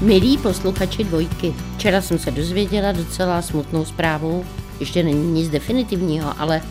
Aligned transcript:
Milí 0.00 0.38
posluchači 0.38 1.04
dvojky, 1.04 1.54
včera 1.76 2.00
jsem 2.00 2.18
se 2.18 2.30
dozvěděla 2.30 2.92
docela 2.92 3.42
smutnou 3.42 3.84
zprávu. 3.84 4.44
Ještě 4.80 5.02
není 5.02 5.32
nic 5.32 5.48
definitivního, 5.48 6.40
ale 6.40 6.62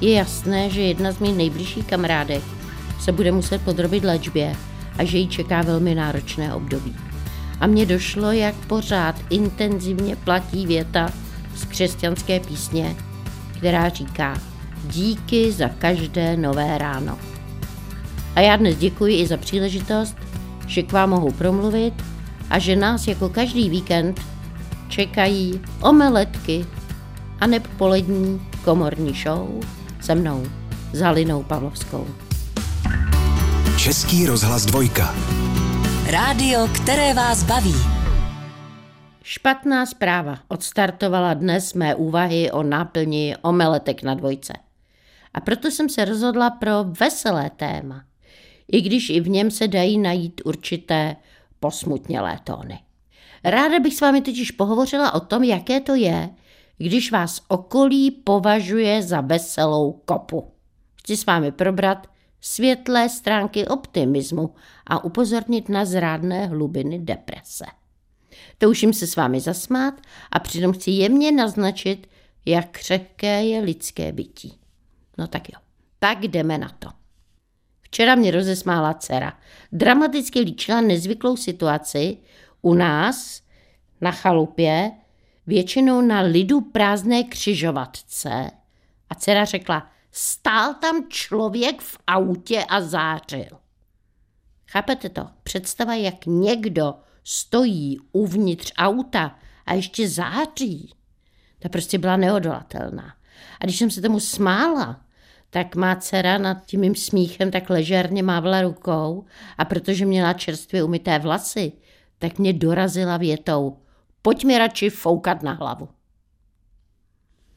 je 0.00 0.14
jasné, 0.14 0.70
že 0.70 0.80
jedna 0.80 1.12
z 1.12 1.18
mých 1.18 1.36
nejbližších 1.36 1.86
kamarádek 1.86 2.42
se 3.00 3.12
bude 3.12 3.32
muset 3.32 3.62
podrobit 3.62 4.04
léčbě 4.04 4.56
a 4.98 5.04
že 5.04 5.18
jí 5.18 5.28
čeká 5.28 5.62
velmi 5.62 5.94
náročné 5.94 6.54
období. 6.54 6.96
A 7.60 7.66
mně 7.66 7.86
došlo, 7.86 8.32
jak 8.32 8.54
pořád 8.54 9.16
intenzivně 9.30 10.16
platí 10.16 10.66
věta 10.66 11.08
z 11.56 11.64
křesťanské 11.64 12.40
písně, 12.40 12.96
která 13.56 13.88
říká 13.88 14.40
Díky 14.84 15.52
za 15.52 15.68
každé 15.68 16.36
nové 16.36 16.78
ráno. 16.78 17.18
A 18.36 18.40
já 18.40 18.56
dnes 18.56 18.76
děkuji 18.76 19.20
i 19.20 19.26
za 19.26 19.36
příležitost, 19.36 20.16
že 20.66 20.82
k 20.82 20.92
vám 20.92 21.10
mohu 21.10 21.32
promluvit 21.32 21.94
a 22.50 22.58
že 22.58 22.76
nás 22.76 23.06
jako 23.06 23.28
každý 23.28 23.70
víkend 23.70 24.20
čekají 24.88 25.60
omeletky 25.82 26.66
a 27.40 27.46
neb 27.46 27.66
polední 27.78 28.40
komorní 28.64 29.14
show 29.14 29.64
se 30.00 30.14
mnou, 30.14 30.46
Zalinou 30.92 31.42
Pavlovskou. 31.42 32.06
Český 33.78 34.26
rozhlas 34.26 34.66
dvojka. 34.66 35.14
Rádio, 36.10 36.68
které 36.74 37.14
vás 37.14 37.42
baví. 37.42 37.74
Špatná 39.22 39.86
zpráva 39.86 40.38
odstartovala 40.48 41.34
dnes 41.34 41.74
mé 41.74 41.94
úvahy 41.94 42.50
o 42.50 42.62
náplni 42.62 43.36
omeletek 43.42 44.02
na 44.02 44.14
dvojce. 44.14 44.52
A 45.34 45.40
proto 45.40 45.70
jsem 45.70 45.88
se 45.88 46.04
rozhodla 46.04 46.50
pro 46.50 46.84
veselé 46.84 47.50
téma, 47.56 48.04
i 48.72 48.80
když 48.80 49.10
i 49.10 49.20
v 49.20 49.28
něm 49.28 49.50
se 49.50 49.68
dají 49.68 49.98
najít 49.98 50.40
určité 50.44 51.16
posmutnělé 51.64 52.38
tóny. 52.44 52.80
Ráda 53.44 53.80
bych 53.80 53.94
s 53.94 54.00
vámi 54.00 54.20
totiž 54.20 54.50
pohovořila 54.50 55.14
o 55.14 55.20
tom, 55.20 55.42
jaké 55.44 55.80
to 55.80 55.94
je, 55.94 56.30
když 56.78 57.12
vás 57.12 57.40
okolí 57.48 58.10
považuje 58.10 59.02
za 59.02 59.20
veselou 59.20 59.92
kopu. 59.92 60.52
Chci 60.94 61.16
s 61.16 61.26
vámi 61.26 61.52
probrat 61.52 62.06
světlé 62.40 63.08
stránky 63.08 63.66
optimismu 63.66 64.54
a 64.86 65.04
upozornit 65.04 65.68
na 65.68 65.84
zrádné 65.84 66.46
hlubiny 66.46 66.98
deprese. 66.98 67.64
Toužím 68.58 68.92
se 68.92 69.06
s 69.06 69.16
vámi 69.16 69.40
zasmát 69.40 69.94
a 70.32 70.38
přitom 70.38 70.72
chci 70.72 70.90
jemně 70.90 71.32
naznačit, 71.32 72.06
jak 72.46 72.70
křehké 72.70 73.44
je 73.44 73.60
lidské 73.60 74.12
bytí. 74.12 74.58
No 75.18 75.26
tak 75.26 75.48
jo, 75.48 75.58
tak 75.98 76.24
jdeme 76.24 76.58
na 76.58 76.68
to. 76.68 77.03
Včera 77.94 78.14
mě 78.14 78.30
rozesmála 78.30 78.94
dcera. 78.94 79.32
Dramaticky 79.72 80.40
líčila 80.40 80.80
nezvyklou 80.80 81.36
situaci 81.36 82.16
u 82.62 82.74
nás 82.74 83.42
na 84.00 84.12
chalupě, 84.12 84.90
většinou 85.46 86.00
na 86.00 86.20
lidu 86.20 86.60
prázdné 86.60 87.24
křižovatce. 87.24 88.50
A 89.10 89.14
dcera 89.14 89.44
řekla, 89.44 89.90
stál 90.10 90.74
tam 90.74 91.08
člověk 91.08 91.82
v 91.82 91.98
autě 92.06 92.64
a 92.64 92.80
zářil. 92.80 93.58
Chápete 94.70 95.08
to? 95.08 95.26
Představa, 95.42 95.94
jak 95.94 96.26
někdo 96.26 96.94
stojí 97.24 97.98
uvnitř 98.12 98.72
auta 98.78 99.38
a 99.66 99.74
ještě 99.74 100.08
září. 100.08 100.94
Ta 101.58 101.68
prostě 101.68 101.98
byla 101.98 102.16
neodolatelná. 102.16 103.14
A 103.60 103.64
když 103.64 103.78
jsem 103.78 103.90
se 103.90 104.02
tomu 104.02 104.20
smála, 104.20 105.03
tak 105.54 105.76
má 105.76 105.96
dcera 105.96 106.38
nad 106.38 106.66
tím 106.66 106.80
mým 106.80 106.94
smíchem 106.94 107.50
tak 107.50 107.70
ležerně 107.70 108.22
mávla 108.22 108.62
rukou 108.62 109.24
a 109.58 109.64
protože 109.64 110.06
měla 110.06 110.32
čerstvě 110.32 110.84
umyté 110.84 111.18
vlasy, 111.18 111.72
tak 112.18 112.38
mě 112.38 112.52
dorazila 112.52 113.16
větou 113.16 113.76
pojď 114.22 114.44
mi 114.44 114.58
radši 114.58 114.90
foukat 114.90 115.42
na 115.42 115.52
hlavu. 115.52 115.88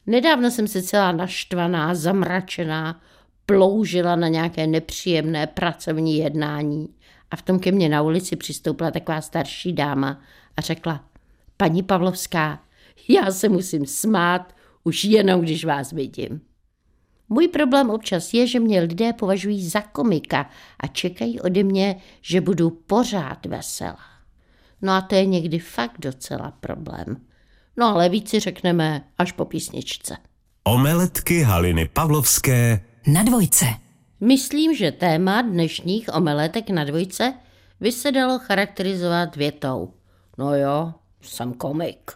Nedávno 0.06 0.50
jsem 0.50 0.68
se 0.68 0.82
celá 0.82 1.12
naštvaná, 1.12 1.94
zamračená, 1.94 3.00
ploužila 3.46 4.16
na 4.16 4.28
nějaké 4.28 4.66
nepříjemné 4.66 5.46
pracovní 5.46 6.18
jednání 6.18 6.88
a 7.30 7.36
v 7.36 7.42
tom 7.42 7.58
ke 7.58 7.72
mně 7.72 7.88
na 7.88 8.02
ulici 8.02 8.36
přistoupila 8.36 8.90
taková 8.90 9.20
starší 9.20 9.72
dáma 9.72 10.20
a 10.56 10.60
řekla, 10.60 11.04
paní 11.56 11.82
Pavlovská, 11.82 12.62
já 13.08 13.30
se 13.30 13.48
musím 13.48 13.86
smát 13.86 14.54
už 14.84 15.04
jenom, 15.04 15.40
když 15.40 15.64
vás 15.64 15.92
vidím. 15.92 16.40
Můj 17.28 17.48
problém 17.48 17.90
občas 17.90 18.34
je, 18.34 18.46
že 18.46 18.60
mě 18.60 18.80
lidé 18.80 19.12
považují 19.12 19.68
za 19.68 19.80
komika 19.80 20.50
a 20.80 20.86
čekají 20.86 21.40
ode 21.40 21.62
mě, 21.62 21.96
že 22.22 22.40
budu 22.40 22.70
pořád 22.70 23.46
veselá. 23.46 23.98
No 24.82 24.92
a 24.92 25.00
to 25.00 25.14
je 25.14 25.26
někdy 25.26 25.58
fakt 25.58 25.98
docela 25.98 26.50
problém. 26.50 27.16
No 27.76 27.86
ale 27.86 28.08
víc 28.08 28.30
si 28.30 28.40
řekneme 28.40 29.04
až 29.18 29.32
po 29.32 29.44
písničce. 29.44 30.16
Omeletky 30.64 31.42
Haliny 31.42 31.88
Pavlovské 31.92 32.84
Na 33.06 33.22
dvojce. 33.22 33.66
Myslím, 34.20 34.76
že 34.76 34.92
téma 34.92 35.42
dnešních 35.42 36.14
omeletek 36.14 36.70
na 36.70 36.84
dvojce 36.84 37.34
by 37.80 37.92
se 37.92 38.12
dalo 38.12 38.38
charakterizovat 38.38 39.36
větou. 39.36 39.92
No 40.38 40.56
jo, 40.56 40.94
jsem 41.22 41.52
komik. 41.52 42.10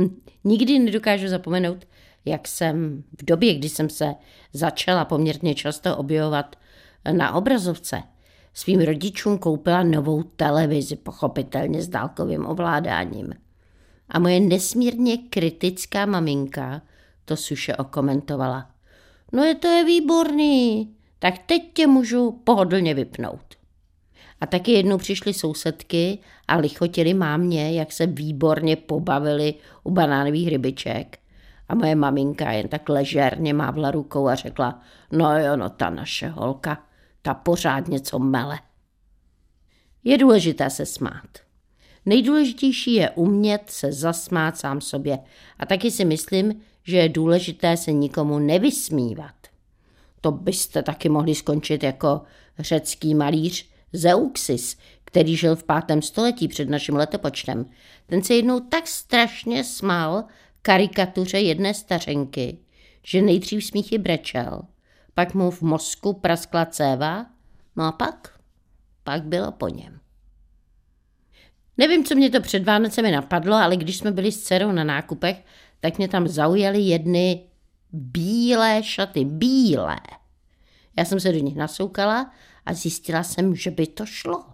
Hm, 0.00 0.20
nikdy 0.44 0.78
nedokážu 0.78 1.28
zapomenout, 1.28 1.84
jak 2.24 2.48
jsem 2.48 3.04
v 3.20 3.24
době, 3.24 3.54
kdy 3.54 3.68
jsem 3.68 3.90
se 3.90 4.14
začala 4.52 5.04
poměrně 5.04 5.54
často 5.54 5.96
objevovat 5.96 6.56
na 7.12 7.34
obrazovce, 7.34 8.02
svým 8.54 8.80
rodičům 8.80 9.38
koupila 9.38 9.82
novou 9.82 10.22
televizi, 10.22 10.96
pochopitelně 10.96 11.82
s 11.82 11.88
dálkovým 11.88 12.46
ovládáním. 12.46 13.32
A 14.08 14.18
moje 14.18 14.40
nesmírně 14.40 15.18
kritická 15.18 16.06
maminka 16.06 16.82
to 17.24 17.36
suše 17.36 17.76
okomentovala. 17.76 18.70
No 19.32 19.44
je 19.44 19.54
to 19.54 19.68
je 19.68 19.84
výborný, 19.84 20.94
tak 21.18 21.34
teď 21.38 21.62
tě 21.72 21.86
můžu 21.86 22.40
pohodlně 22.44 22.94
vypnout. 22.94 23.54
A 24.40 24.46
taky 24.46 24.72
jednou 24.72 24.98
přišly 24.98 25.34
sousedky 25.34 26.18
a 26.48 26.56
lichotili 26.56 27.14
mámě, 27.14 27.72
jak 27.72 27.92
se 27.92 28.06
výborně 28.06 28.76
pobavili 28.76 29.54
u 29.84 29.90
banánových 29.90 30.48
rybiček. 30.48 31.18
A 31.68 31.74
moje 31.74 31.94
maminka 31.94 32.50
jen 32.52 32.68
tak 32.68 32.88
ležérně 32.88 33.54
mávla 33.54 33.90
rukou 33.90 34.28
a 34.28 34.34
řekla, 34.34 34.80
no 35.12 35.38
jo, 35.38 35.56
no 35.56 35.70
ta 35.70 35.90
naše 35.90 36.28
holka, 36.28 36.82
ta 37.22 37.34
pořád 37.34 37.88
něco 37.88 38.18
mele. 38.18 38.58
Je 40.04 40.18
důležité 40.18 40.70
se 40.70 40.86
smát. 40.86 41.28
Nejdůležitější 42.06 42.94
je 42.94 43.10
umět 43.10 43.62
se 43.66 43.92
zasmát 43.92 44.56
sám 44.56 44.80
sobě 44.80 45.18
a 45.58 45.66
taky 45.66 45.90
si 45.90 46.04
myslím, 46.04 46.60
že 46.82 46.96
je 46.96 47.08
důležité 47.08 47.76
se 47.76 47.92
nikomu 47.92 48.38
nevysmívat. 48.38 49.34
To 50.20 50.32
byste 50.32 50.82
taky 50.82 51.08
mohli 51.08 51.34
skončit 51.34 51.82
jako 51.82 52.22
řecký 52.58 53.14
malíř 53.14 53.68
Zeuxis, 53.92 54.76
který 55.04 55.36
žil 55.36 55.56
v 55.56 55.64
pátém 55.64 56.02
století 56.02 56.48
před 56.48 56.68
naším 56.68 56.96
letopočtem. 56.96 57.66
Ten 58.06 58.22
se 58.22 58.34
jednou 58.34 58.60
tak 58.60 58.88
strašně 58.88 59.64
smál 59.64 60.24
karikatuře 60.66 61.40
jedné 61.40 61.74
stařenky, 61.74 62.58
že 63.02 63.22
nejdřív 63.22 63.64
smíchy 63.64 63.98
brečel, 63.98 64.62
pak 65.14 65.34
mu 65.34 65.50
v 65.50 65.62
mozku 65.62 66.12
praskla 66.12 66.66
céva, 66.66 67.26
no 67.76 67.84
a 67.84 67.92
pak, 67.92 68.38
pak 69.02 69.22
bylo 69.22 69.52
po 69.52 69.68
něm. 69.68 70.00
Nevím, 71.76 72.04
co 72.04 72.14
mě 72.14 72.30
to 72.30 72.40
před 72.40 72.64
Vánocemi 72.64 73.10
napadlo, 73.10 73.54
ale 73.54 73.76
když 73.76 73.98
jsme 73.98 74.12
byli 74.12 74.32
s 74.32 74.42
dcerou 74.42 74.72
na 74.72 74.84
nákupech, 74.84 75.44
tak 75.80 75.98
mě 75.98 76.08
tam 76.08 76.28
zaujaly 76.28 76.80
jedny 76.80 77.48
bílé 77.92 78.82
šaty, 78.82 79.24
bílé. 79.24 80.00
Já 80.98 81.04
jsem 81.04 81.20
se 81.20 81.32
do 81.32 81.38
nich 81.38 81.56
nasoukala 81.56 82.32
a 82.66 82.74
zjistila 82.74 83.22
jsem, 83.22 83.56
že 83.56 83.70
by 83.70 83.86
to 83.86 84.06
šlo. 84.06 84.44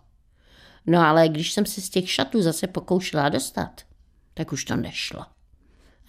No 0.87 1.01
ale 1.01 1.29
když 1.29 1.53
jsem 1.53 1.67
se 1.67 1.81
z 1.81 1.91
těch 1.91 2.11
šatů 2.11 2.43
zase 2.43 2.67
pokoušela 2.67 3.29
dostat, 3.29 3.83
tak 4.35 4.53
už 4.53 4.65
to 4.65 4.77
nešlo. 4.77 5.25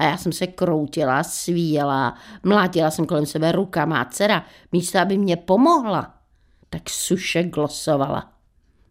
A 0.02 0.06
já 0.06 0.18
jsem 0.18 0.32
se 0.32 0.48
kroutila, 0.48 1.24
svíjela, 1.24 2.16
mlátila 2.44 2.92
jsem 2.92 3.06
kolem 3.06 3.26
sebe 3.26 3.52
rukama 3.52 4.02
a 4.02 4.06
dcera, 4.06 4.46
místo 4.72 5.00
aby 5.00 5.18
mě 5.18 5.38
pomohla, 5.38 6.14
tak 6.70 6.90
suše 6.90 7.44
glosovala. 7.44 8.34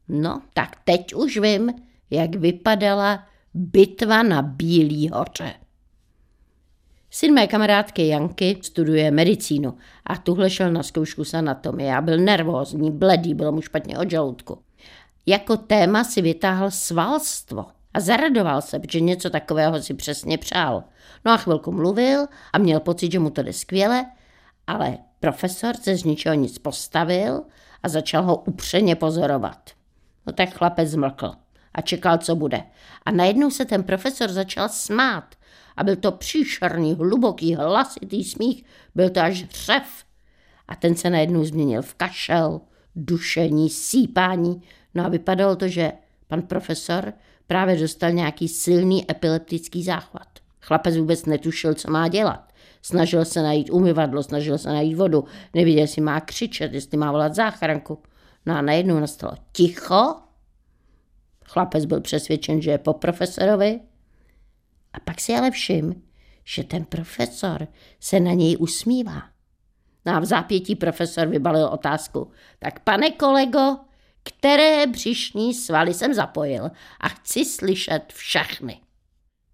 No, 0.09 0.43
tak 0.55 0.77
teď 0.85 1.15
už 1.15 1.39
vím, 1.39 1.73
jak 2.11 2.35
vypadala 2.35 3.25
bitva 3.55 4.23
na 4.23 4.43
Bílý 4.43 5.09
hoře. 5.09 5.55
Syn 7.11 7.35
mé 7.35 7.47
kamarádky 7.47 8.09
Janky 8.09 8.59
studuje 8.63 9.11
medicínu 9.11 9.79
a 10.07 10.17
tuhle 10.17 10.51
šel 10.51 10.73
na 10.73 10.83
zkoušku 10.83 11.25
z 11.25 11.35
anatomie 11.35 11.97
a 11.97 12.01
byl 12.01 12.19
nervózní, 12.19 12.91
bledý, 12.91 13.35
bylo 13.35 13.53
mu 13.53 13.61
špatně 13.63 13.99
od 13.99 14.11
žaludku. 14.11 14.59
Jako 15.27 15.57
téma 15.57 16.05
si 16.05 16.23
vytáhl 16.23 16.71
svalstvo 16.71 17.67
a 17.95 18.01
zaradoval 18.01 18.63
se, 18.63 18.79
protože 18.79 19.01
něco 19.01 19.31
takového 19.31 19.83
si 19.83 19.95
přesně 19.95 20.39
přál. 20.39 20.85
No 21.25 21.33
a 21.33 21.37
chvilku 21.37 21.73
mluvil 21.73 22.27
a 22.53 22.59
měl 22.59 22.81
pocit, 22.81 23.13
že 23.13 23.19
mu 23.19 23.31
to 23.31 23.43
jde 23.43 23.53
skvěle, 23.53 24.07
ale 24.67 24.99
profesor 25.21 25.77
se 25.77 25.97
z 25.97 26.05
ničeho 26.05 26.35
nic 26.35 26.59
postavil 26.59 27.43
a 27.83 27.89
začal 27.89 28.23
ho 28.23 28.37
upřeně 28.37 28.97
pozorovat. 28.97 29.71
No 30.27 30.33
tak 30.33 30.55
chlapec 30.55 30.89
zmlkl 30.89 31.33
a 31.75 31.81
čekal, 31.81 32.19
co 32.19 32.37
bude. 32.37 32.63
A 33.07 33.11
najednou 33.11 33.51
se 33.51 33.65
ten 33.65 33.83
profesor 33.83 34.33
začal 34.33 34.69
smát. 34.69 35.35
A 35.77 35.85
byl 35.85 35.97
to 35.97 36.13
příšerný, 36.13 36.95
hluboký, 36.95 37.55
hlasitý 37.55 38.25
smích, 38.25 38.65
byl 38.95 39.11
to 39.11 39.21
až 39.21 39.45
řev. 39.45 40.05
A 40.69 40.77
ten 40.77 40.95
se 40.95 41.11
najednou 41.11 41.45
změnil 41.45 41.83
v 41.83 41.95
kašel, 41.95 42.61
dušení, 42.97 43.71
sípání. 43.71 44.63
No 44.95 45.05
a 45.05 45.09
vypadalo 45.09 45.57
to, 45.57 45.69
že 45.69 45.93
pan 46.29 46.43
profesor 46.43 47.13
právě 47.51 47.77
dostal 47.77 48.11
nějaký 48.11 48.49
silný 48.49 49.11
epileptický 49.11 49.83
záchvat. 49.83 50.29
Chlapec 50.61 50.97
vůbec 50.97 51.27
netušil, 51.27 51.75
co 51.75 51.91
má 51.91 52.09
dělat. 52.09 52.53
Snažil 52.83 53.25
se 53.25 53.43
najít 53.43 53.71
umyvadlo, 53.71 54.23
snažil 54.23 54.59
se 54.59 54.69
najít 54.69 54.95
vodu, 54.95 55.25
nevěděl, 55.55 55.83
jestli 55.83 56.03
má 56.03 56.21
křičet, 56.21 56.73
jestli 56.73 56.99
má 56.99 57.13
volat 57.13 57.35
záchranku. 57.35 58.03
No 58.47 58.57
a 58.57 58.63
najednou 58.63 59.01
nastalo 59.01 59.33
ticho. 59.53 60.15
Chlapec 61.45 61.85
byl 61.85 62.01
přesvědčen, 62.01 62.63
že 62.63 62.71
je 62.71 62.79
po 62.79 62.93
profesorovi. 62.93 63.81
A 64.93 65.01
pak 65.01 65.21
si 65.21 65.35
ale 65.35 65.51
všim, 65.51 66.03
že 66.45 66.65
ten 66.65 66.85
profesor 66.85 67.69
se 68.01 68.21
na 68.21 68.33
něj 68.33 68.57
usmívá. 68.61 69.23
No 70.07 70.13
a 70.13 70.19
v 70.19 70.25
zápětí 70.25 70.77
profesor 70.77 71.29
vybalil 71.29 71.67
otázku. 71.67 72.31
Tak 72.59 72.81
pane 72.81 73.11
kolego, 73.11 73.77
které 74.23 74.87
břišní 74.87 75.55
svaly 75.55 75.95
jsem 75.95 76.15
zapojil 76.15 76.71
a 77.01 77.09
chci 77.09 77.45
slyšet 77.45 78.13
všechny. 78.13 78.81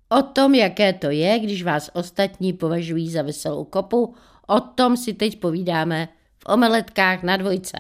O 0.09 0.23
tom, 0.23 0.55
jaké 0.55 0.93
to 0.93 1.11
je, 1.11 1.39
když 1.39 1.63
vás 1.63 1.91
ostatní 1.93 2.53
považují 2.53 3.11
za 3.11 3.23
veselou 3.23 3.65
kopu, 3.65 4.15
o 4.47 4.61
tom 4.61 4.97
si 4.97 5.15
teď 5.15 5.41
povídáme 5.41 6.09
v 6.39 6.49
omeletkách 6.49 7.23
na 7.23 7.37
dvojce. 7.37 7.79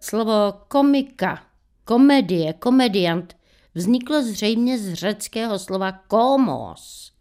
Slovo 0.00 0.52
komika, 0.68 1.42
komedie, 1.84 2.52
komediant 2.52 3.36
vzniklo 3.74 4.22
zřejmě 4.22 4.78
z 4.78 4.94
řeckého 4.94 5.58
slova 5.58 5.92
komos. 5.92 7.12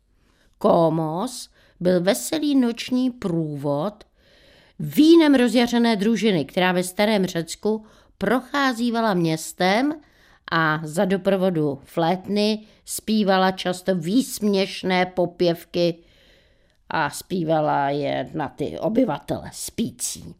Komos 0.57 1.49
byl 1.79 2.01
veselý 2.01 2.55
noční 2.55 3.11
průvod 3.11 4.03
vínem 4.79 5.35
rozjařené 5.35 5.95
družiny, 5.95 6.45
která 6.45 6.71
ve 6.71 6.83
starém 6.83 7.25
Řecku 7.25 7.85
procházívala 8.17 9.13
městem 9.13 9.93
a 10.51 10.81
za 10.83 11.05
doprovodu 11.05 11.79
flétny 11.83 12.59
zpívala 12.85 13.51
často 13.51 13.95
výsměšné 13.95 15.05
popěvky 15.05 15.95
a 16.89 17.09
zpívala 17.09 17.89
je 17.89 18.29
na 18.33 18.49
ty 18.49 18.79
obyvatele 18.79 19.49
spící. 19.53 20.35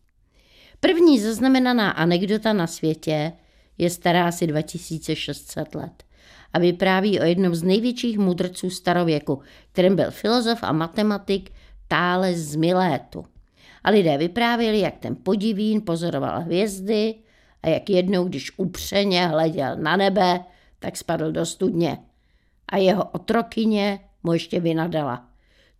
První 0.80 1.20
zaznamenaná 1.20 1.92
anekdota 1.92 2.54
na 2.54 2.68
světě 2.68 3.32
je 3.78 3.90
stará 3.90 4.28
asi 4.28 4.48
2600 4.48 5.76
let 5.76 6.04
a 6.54 6.60
vypráví 6.60 7.20
o 7.20 7.24
jednom 7.24 7.56
z 7.56 7.64
největších 7.64 8.18
mudrců 8.18 8.70
starověku, 8.70 9.42
kterým 9.72 9.96
byl 9.96 10.12
filozof 10.12 10.60
a 10.62 10.72
matematik 10.72 11.52
Thales 11.88 12.38
z 12.38 12.56
Milétu. 12.56 13.26
A 13.84 13.90
lidé 13.90 14.18
vyprávěli, 14.18 14.80
jak 14.80 14.98
ten 14.98 15.16
podivín 15.16 15.82
pozoroval 15.82 16.42
hvězdy 16.42 17.16
a 17.64 17.68
jak 17.70 17.90
jednou, 17.90 18.24
když 18.24 18.52
upřeně 18.58 19.28
hleděl 19.28 19.76
na 19.76 19.96
nebe, 19.96 20.40
tak 20.80 20.98
spadl 20.98 21.32
do 21.32 21.46
studně. 21.46 21.98
A 22.70 22.78
jeho 22.78 23.04
otrokyně 23.04 24.00
mu 24.24 24.34
ještě 24.34 24.60
vynadala. 24.60 25.28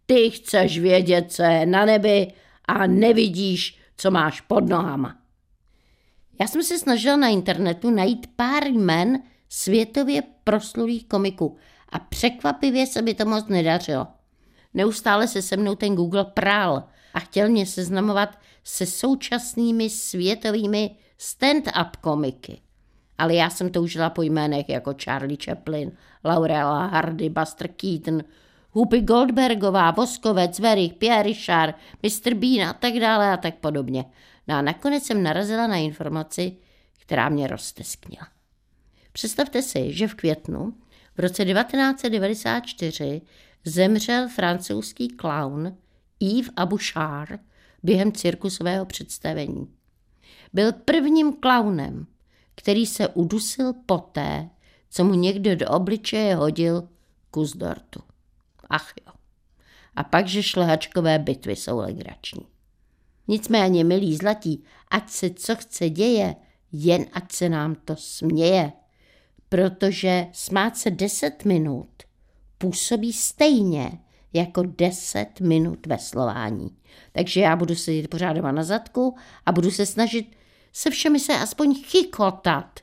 Ty 0.06 0.30
chceš 0.30 0.80
vědět, 0.80 1.32
co 1.32 1.44
je 1.44 1.66
na 1.66 1.86
nebi 1.86 2.28
a 2.66 2.88
nevidíš, 2.88 3.80
co 3.98 4.12
máš 4.12 4.42
pod 4.42 4.70
nohama. 4.70 5.18
Já 6.40 6.48
jsem 6.48 6.64
se 6.64 6.80
snažila 6.80 7.16
na 7.16 7.28
internetu 7.28 7.90
najít 7.90 8.28
pár 8.36 8.68
jmen 8.68 9.24
světově 9.50 10.24
proslulých 10.44 11.06
komiků 11.06 11.58
a 11.90 12.00
překvapivě 12.00 12.88
se 12.88 13.02
mi 13.02 13.14
to 13.14 13.26
moc 13.26 13.48
nedařilo. 13.48 14.08
Neustále 14.74 15.28
se 15.28 15.42
se 15.42 15.58
mnou 15.58 15.76
ten 15.76 15.96
Google 15.96 16.26
prál 16.26 16.84
a 17.14 17.20
chtěl 17.20 17.50
mě 17.50 17.66
seznamovat 17.66 18.40
se 18.64 18.86
současnými 18.86 19.90
světovými 19.90 20.96
stand-up 21.20 21.98
komiky. 22.02 22.62
Ale 23.18 23.34
já 23.34 23.50
jsem 23.50 23.70
toužila 23.70 24.10
po 24.10 24.22
jménech 24.22 24.70
jako 24.70 24.94
Charlie 25.04 25.38
Chaplin, 25.46 25.92
Laurela 26.26 26.86
Hardy, 26.86 27.30
Buster 27.30 27.68
Keaton, 27.68 28.24
Whoopi 28.74 29.02
Goldbergová, 29.02 29.92
Voskovec, 29.92 30.60
Verich, 30.60 30.94
Pierre 30.94 31.24
Richard, 31.24 31.76
Mr. 32.04 32.34
Bean 32.34 32.70
a 32.70 32.74
tak 32.74 32.94
dále 32.94 33.34
a 33.34 33.38
tak 33.38 33.56
podobně. 33.56 34.06
No 34.48 34.56
a 34.56 34.62
nakonec 34.62 35.04
jsem 35.04 35.24
narazila 35.24 35.68
na 35.68 35.76
informaci, 35.76 36.58
která 37.00 37.30
mě 37.30 37.48
roztesknila. 37.48 38.28
Představte 39.12 39.62
si, 39.62 39.94
že 39.94 40.08
v 40.08 40.16
květnu 40.16 40.74
v 41.18 41.20
roce 41.20 41.46
1994 41.46 43.22
zemřel 43.66 44.30
francouzský 44.30 45.08
klaun 45.08 45.78
Yves 46.20 46.52
Abouchar 46.56 47.40
během 47.84 48.12
cirkusového 48.12 48.86
představení. 48.86 49.77
Byl 50.58 50.74
prvním 50.74 51.34
klaunem, 51.34 52.08
který 52.56 52.86
se 52.86 53.08
udusil 53.08 53.74
poté, 53.86 54.50
co 54.90 55.04
mu 55.04 55.14
někdo 55.14 55.56
do 55.56 55.70
obličeje 55.70 56.36
hodil 56.36 56.88
kus 57.32 57.56
dortu. 57.56 58.00
Ach 58.70 58.94
jo. 59.06 59.14
A 59.96 60.04
pak, 60.04 60.28
že 60.28 60.44
šlehačkové 60.44 61.20
bitvy 61.20 61.56
jsou 61.56 61.78
legrační. 61.78 62.48
Nicméně, 63.28 63.84
milí 63.84 64.16
zlatí, 64.16 64.64
ať 64.92 65.10
se 65.10 65.30
co 65.30 65.56
chce 65.56 65.90
děje, 65.90 66.36
jen 66.72 67.06
ať 67.14 67.32
se 67.32 67.50
nám 67.50 67.76
to 67.76 67.96
směje. 67.96 68.72
Protože 69.50 70.28
smát 70.32 70.78
se 70.78 70.92
deset 70.92 71.46
minut 71.46 71.90
působí 72.58 73.14
stejně 73.14 74.00
jako 74.34 74.64
deset 74.64 75.40
minut 75.40 75.88
veslování. 75.88 76.78
Takže 77.12 77.42
já 77.42 77.56
budu 77.56 77.76
sedět 77.76 78.08
pořád 78.08 78.34
doma 78.34 78.52
na 78.52 78.64
zadku 78.64 79.16
a 79.46 79.52
budu 79.52 79.72
se 79.72 79.86
snažit 79.86 80.37
se 80.78 80.90
všemi 80.90 81.20
se 81.20 81.34
aspoň 81.34 81.84
chykotat, 81.84 82.80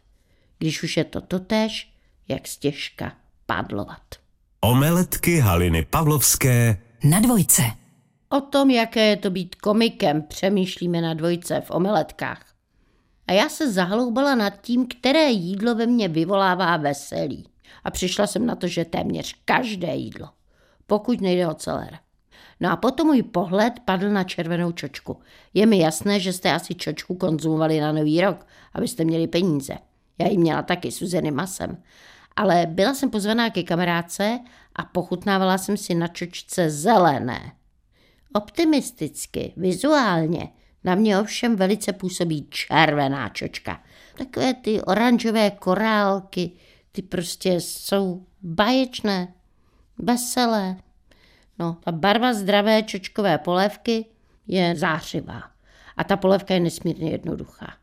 když 0.59 0.83
už 0.83 0.97
je 0.97 1.05
to 1.05 1.21
totéž, 1.21 1.93
jak 2.29 2.49
stěžka 2.49 3.13
padlovat. 3.47 4.03
Omeletky 4.61 5.39
Haliny 5.39 5.85
Pavlovské 5.85 6.83
Na 7.05 7.21
dvojce. 7.21 7.63
O 8.29 8.41
tom, 8.41 8.71
jaké 8.71 9.07
je 9.07 9.17
to 9.17 9.31
být 9.31 9.55
komikem, 9.55 10.23
přemýšlíme 10.23 11.01
na 11.01 11.15
dvojce 11.15 11.61
v 11.61 11.71
omeletkách. 11.71 12.55
A 13.27 13.33
já 13.33 13.49
se 13.49 13.73
zahloubala 13.73 14.35
nad 14.35 14.61
tím, 14.61 14.87
které 14.87 15.31
jídlo 15.31 15.75
ve 15.75 15.87
mně 15.87 16.09
vyvolává 16.09 16.77
veselí. 16.77 17.49
A 17.85 17.91
přišla 17.91 18.27
jsem 18.27 18.47
na 18.47 18.55
to, 18.55 18.69
že 18.69 18.85
téměř 18.85 19.35
každé 19.45 19.95
jídlo, 19.95 20.29
pokud 20.87 21.21
nejde 21.21 21.49
o 21.49 21.55
celer. 21.55 21.99
No 22.61 22.71
a 22.71 22.77
potom 22.77 23.07
můj 23.07 23.23
pohled 23.23 23.73
padl 23.85 24.11
na 24.11 24.25
červenou 24.25 24.73
čočku. 24.73 25.21
Je 25.55 25.67
mi 25.67 25.79
jasné, 25.79 26.21
že 26.21 26.33
jste 26.33 26.53
asi 26.53 26.75
čočku 26.75 27.15
konzumovali 27.15 27.81
na 27.81 27.93
nový 27.93 28.21
rok, 28.21 28.47
abyste 28.73 29.05
měli 29.05 29.27
peníze. 29.27 29.75
Já 30.19 30.29
ji 30.29 30.39
měla 30.39 30.63
taky 30.63 30.93
s 30.93 31.31
masem. 31.31 31.83
Ale 32.37 32.67
byla 32.67 32.95
jsem 32.95 33.11
pozvaná 33.11 33.51
ke 33.51 33.63
kamarádce 33.63 34.39
a 34.77 34.85
pochutnávala 34.85 35.59
jsem 35.59 35.77
si 35.77 35.95
na 35.95 36.09
čočce 36.09 36.71
zelené. 36.71 37.53
Optimisticky, 38.33 39.53
vizuálně, 39.57 40.49
na 40.85 40.95
mě 40.95 41.19
ovšem 41.19 41.57
velice 41.57 41.93
působí 41.93 42.47
červená 42.51 43.29
čočka. 43.29 43.83
Takové 44.19 44.55
ty 44.55 44.83
oranžové 44.83 45.51
korálky, 45.51 46.51
ty 46.93 47.03
prostě 47.03 47.53
jsou 47.53 48.27
baječné, 48.43 49.35
veselé. 49.99 50.77
No, 51.59 51.77
ta 51.85 51.93
barva 51.93 52.35
zdravé 52.35 52.83
čočkové 52.83 53.39
polévky 53.39 54.05
je 54.47 54.77
zářivá. 54.77 55.43
A 55.97 56.05
ta 56.05 56.17
polévka 56.17 56.55
je 56.55 56.61
nesmírně 56.61 57.11
jednoduchá. 57.11 57.75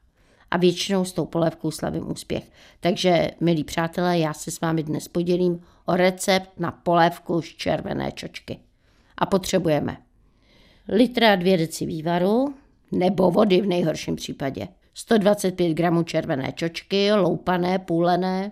A 0.51 0.57
většinou 0.57 1.05
s 1.05 1.13
tou 1.13 1.25
polévkou 1.25 1.71
slavím 1.71 2.11
úspěch. 2.11 2.51
Takže, 2.79 3.31
milí 3.39 3.63
přátelé, 3.63 4.19
já 4.19 4.33
se 4.33 4.51
s 4.51 4.61
vámi 4.61 4.83
dnes 4.83 5.07
podělím 5.07 5.61
o 5.85 5.95
recept 5.95 6.49
na 6.59 6.71
polévku 6.71 7.41
z 7.41 7.45
červené 7.45 8.11
čočky. 8.11 8.59
A 9.17 9.25
potřebujeme 9.25 9.97
litra 10.87 11.35
dvě 11.35 11.57
deci 11.57 11.85
vývaru, 11.85 12.55
nebo 12.91 13.31
vody 13.31 13.61
v 13.61 13.65
nejhorším 13.65 14.15
případě. 14.15 14.67
125 14.93 15.73
gramů 15.73 16.03
červené 16.03 16.51
čočky, 16.51 17.13
loupané, 17.13 17.79
půlené, 17.79 18.51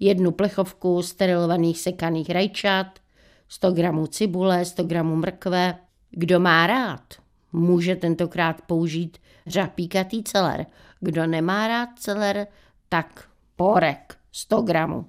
jednu 0.00 0.30
plechovku 0.30 1.02
sterilovaných 1.02 1.80
sekaných 1.80 2.30
rajčat, 2.30 2.86
100 3.50 3.72
gramů 3.72 4.06
cibule, 4.06 4.64
100 4.64 4.84
gramů 4.84 5.16
mrkve. 5.16 5.78
Kdo 6.10 6.40
má 6.40 6.66
rád, 6.66 7.14
může 7.52 7.96
tentokrát 7.96 8.62
použít 8.62 9.18
řapíkatý 9.46 10.22
celer. 10.22 10.66
Kdo 11.00 11.26
nemá 11.26 11.68
rád 11.68 11.88
celer, 11.98 12.46
tak 12.88 13.24
porek 13.56 14.16
100 14.32 14.62
gramů. 14.62 15.06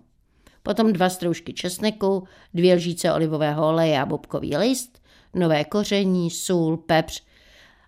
Potom 0.64 0.94
dva 0.94 1.10
stroužky 1.10 1.54
česneku, 1.54 2.24
dvě 2.54 2.76
lžíce 2.76 3.14
olivového 3.14 3.68
oleje 3.68 4.02
a 4.02 4.06
bobkový 4.06 4.58
list, 4.58 5.02
nové 5.34 5.64
koření, 5.64 6.30
sůl, 6.30 6.78
pepř 6.78 7.24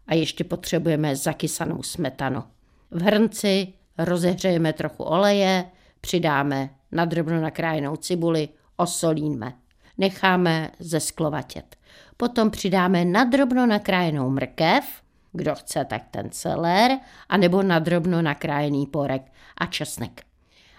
a 0.07 0.13
ještě 0.13 0.43
potřebujeme 0.43 1.15
zakysanou 1.15 1.83
smetanu. 1.83 2.43
V 2.91 3.01
hrnci 3.01 3.74
rozehřejeme 3.98 4.74
trochu 4.74 5.03
oleje, 5.03 5.65
přidáme 6.01 6.69
nadrobno 6.91 7.41
nakrájenou 7.41 7.95
cibuli, 7.95 8.50
osolíme. 8.77 9.62
Necháme 9.98 10.72
zesklovatět. 10.80 11.76
Potom 12.18 12.52
přidáme 12.52 13.06
nadrobno 13.06 13.66
nakrájenou 13.66 14.30
mrkev, 14.30 14.84
kdo 15.32 15.56
chce, 15.56 15.86
tak 15.86 16.02
ten 16.12 16.30
celer, 16.30 16.92
anebo 17.30 17.64
nadrobno 17.64 18.22
nakrájený 18.22 18.86
porek 18.88 19.32
a 19.58 19.66
česnek. 19.66 20.24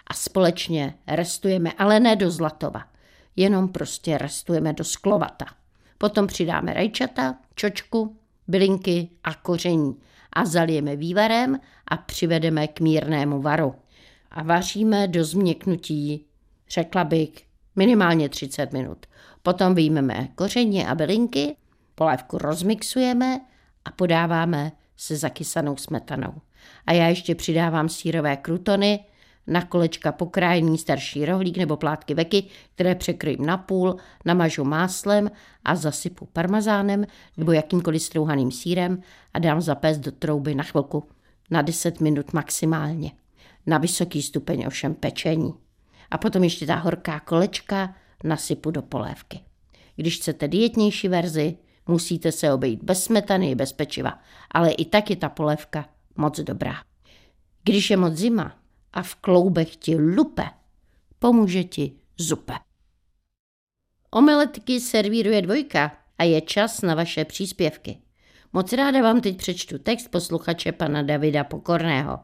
A 0.07 0.15
společně 0.15 0.95
restujeme, 1.07 1.73
ale 1.79 2.01
ne 2.01 2.17
do 2.17 2.31
zlatova, 2.31 2.85
jenom 3.37 3.69
prostě 3.69 4.19
restujeme 4.19 4.73
do 4.73 4.85
sklovata. 4.85 5.47
Potom 5.99 6.27
přidáme 6.27 6.75
rajčata, 6.75 7.35
čočku, 7.55 8.17
bylinky 8.49 9.09
a 9.25 9.35
koření 9.35 9.97
a 10.33 10.45
zalijeme 10.45 10.97
vývarem 10.97 11.61
a 11.89 11.97
přivedeme 11.97 12.69
k 12.69 12.81
mírnému 12.81 13.43
varu. 13.43 13.75
A 14.31 14.43
vaříme 14.43 15.09
do 15.09 15.25
změknutí, 15.25 16.27
řekla 16.69 17.05
bych, 17.05 17.31
minimálně 17.77 18.29
30 18.29 18.73
minut. 18.73 19.07
Potom 19.43 19.75
vyjmeme 19.75 20.29
koření 20.35 20.87
a 20.87 20.95
bylinky, 20.95 21.57
polévku 21.95 22.39
rozmixujeme 22.39 23.41
a 23.85 23.91
podáváme 23.91 24.73
se 24.97 25.17
zakysanou 25.17 25.77
smetanou. 25.77 26.35
A 26.87 26.93
já 26.93 27.09
ještě 27.09 27.35
přidávám 27.35 27.89
sírové 27.89 28.37
krutony, 28.37 29.05
na 29.47 29.63
kolečka 29.63 30.13
pokrájený 30.13 30.79
starší 30.79 31.25
rohlík 31.25 31.57
nebo 31.57 31.77
plátky 31.77 32.15
veky, 32.15 32.45
které 32.75 32.95
překrojím 32.95 33.47
na 33.47 33.57
půl, 33.57 33.97
namažu 34.25 34.65
máslem 34.65 35.31
a 35.65 35.77
zasypu 35.77 36.29
parmazánem 36.33 37.05
nebo 37.37 37.53
jakýmkoliv 37.53 38.03
strouhaným 38.03 38.51
sírem 38.51 39.03
a 39.35 39.39
dám 39.39 39.61
zapést 39.61 40.01
do 40.01 40.13
trouby 40.13 40.55
na 40.55 40.65
chvilku, 40.65 41.05
na 41.51 41.63
10 41.63 42.01
minut 42.01 42.33
maximálně. 42.33 43.13
Na 43.67 43.79
vysoký 43.79 44.23
stupeň 44.23 44.65
ovšem 44.67 44.95
pečení. 44.95 45.64
A 46.15 46.19
potom 46.19 46.45
ještě 46.45 46.67
ta 46.67 46.75
horká 46.75 47.21
kolečka 47.21 47.95
nasypu 48.25 48.71
do 48.71 48.83
polévky. 48.83 49.41
Když 49.97 50.17
chcete 50.17 50.49
dietnější 50.49 51.09
verzi, 51.09 51.57
musíte 51.87 52.33
se 52.33 52.53
obejít 52.53 52.83
bez 52.83 53.05
smetany 53.05 53.51
i 53.51 53.55
bez 53.55 53.73
pečiva, 53.73 54.19
ale 54.51 54.73
i 54.73 54.85
tak 54.85 55.11
je 55.11 55.17
ta 55.17 55.29
polévka 55.29 55.89
moc 56.17 56.41
dobrá. 56.41 56.75
Když 57.65 57.91
je 57.91 57.97
moc 57.97 58.15
zima, 58.15 58.59
a 58.93 59.03
v 59.03 59.15
kloubech 59.15 59.77
ti 59.77 59.97
lupe, 59.97 60.45
pomůže 61.19 61.65
ti 61.65 61.93
zupe. 62.19 62.55
Omeletky 64.11 64.81
servíruje 64.81 65.43
dvojka 65.43 65.99
a 66.19 66.25
je 66.25 66.41
čas 66.41 66.83
na 66.83 66.95
vaše 66.95 67.25
příspěvky. 67.25 67.99
Moc 68.53 68.73
ráda 68.73 69.03
vám 69.03 69.21
teď 69.21 69.37
přečtu 69.37 69.79
text 69.79 70.09
posluchače 70.09 70.73
pana 70.73 71.03
Davida 71.03 71.45
Pokorného. 71.45 72.19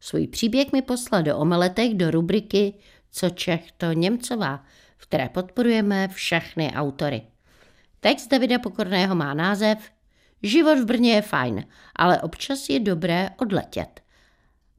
Svůj 0.00 0.26
příběh 0.26 0.72
mi 0.72 0.82
poslal 0.82 1.22
do 1.22 1.38
omeletek 1.38 1.94
do 1.94 2.10
rubriky 2.10 2.74
Co 3.16 3.30
Čech 3.30 3.72
to 3.72 3.92
Němcová, 3.92 4.64
v 4.96 5.06
které 5.06 5.28
podporujeme 5.28 6.08
všechny 6.08 6.72
autory. 6.76 7.22
Text 8.00 8.28
Davida 8.28 8.58
Pokorného 8.58 9.14
má 9.14 9.34
název 9.34 9.78
Život 10.42 10.78
v 10.78 10.84
Brně 10.84 11.14
je 11.14 11.22
fajn, 11.22 11.64
ale 11.96 12.20
občas 12.20 12.68
je 12.68 12.80
dobré 12.80 13.30
odletět. 13.36 14.00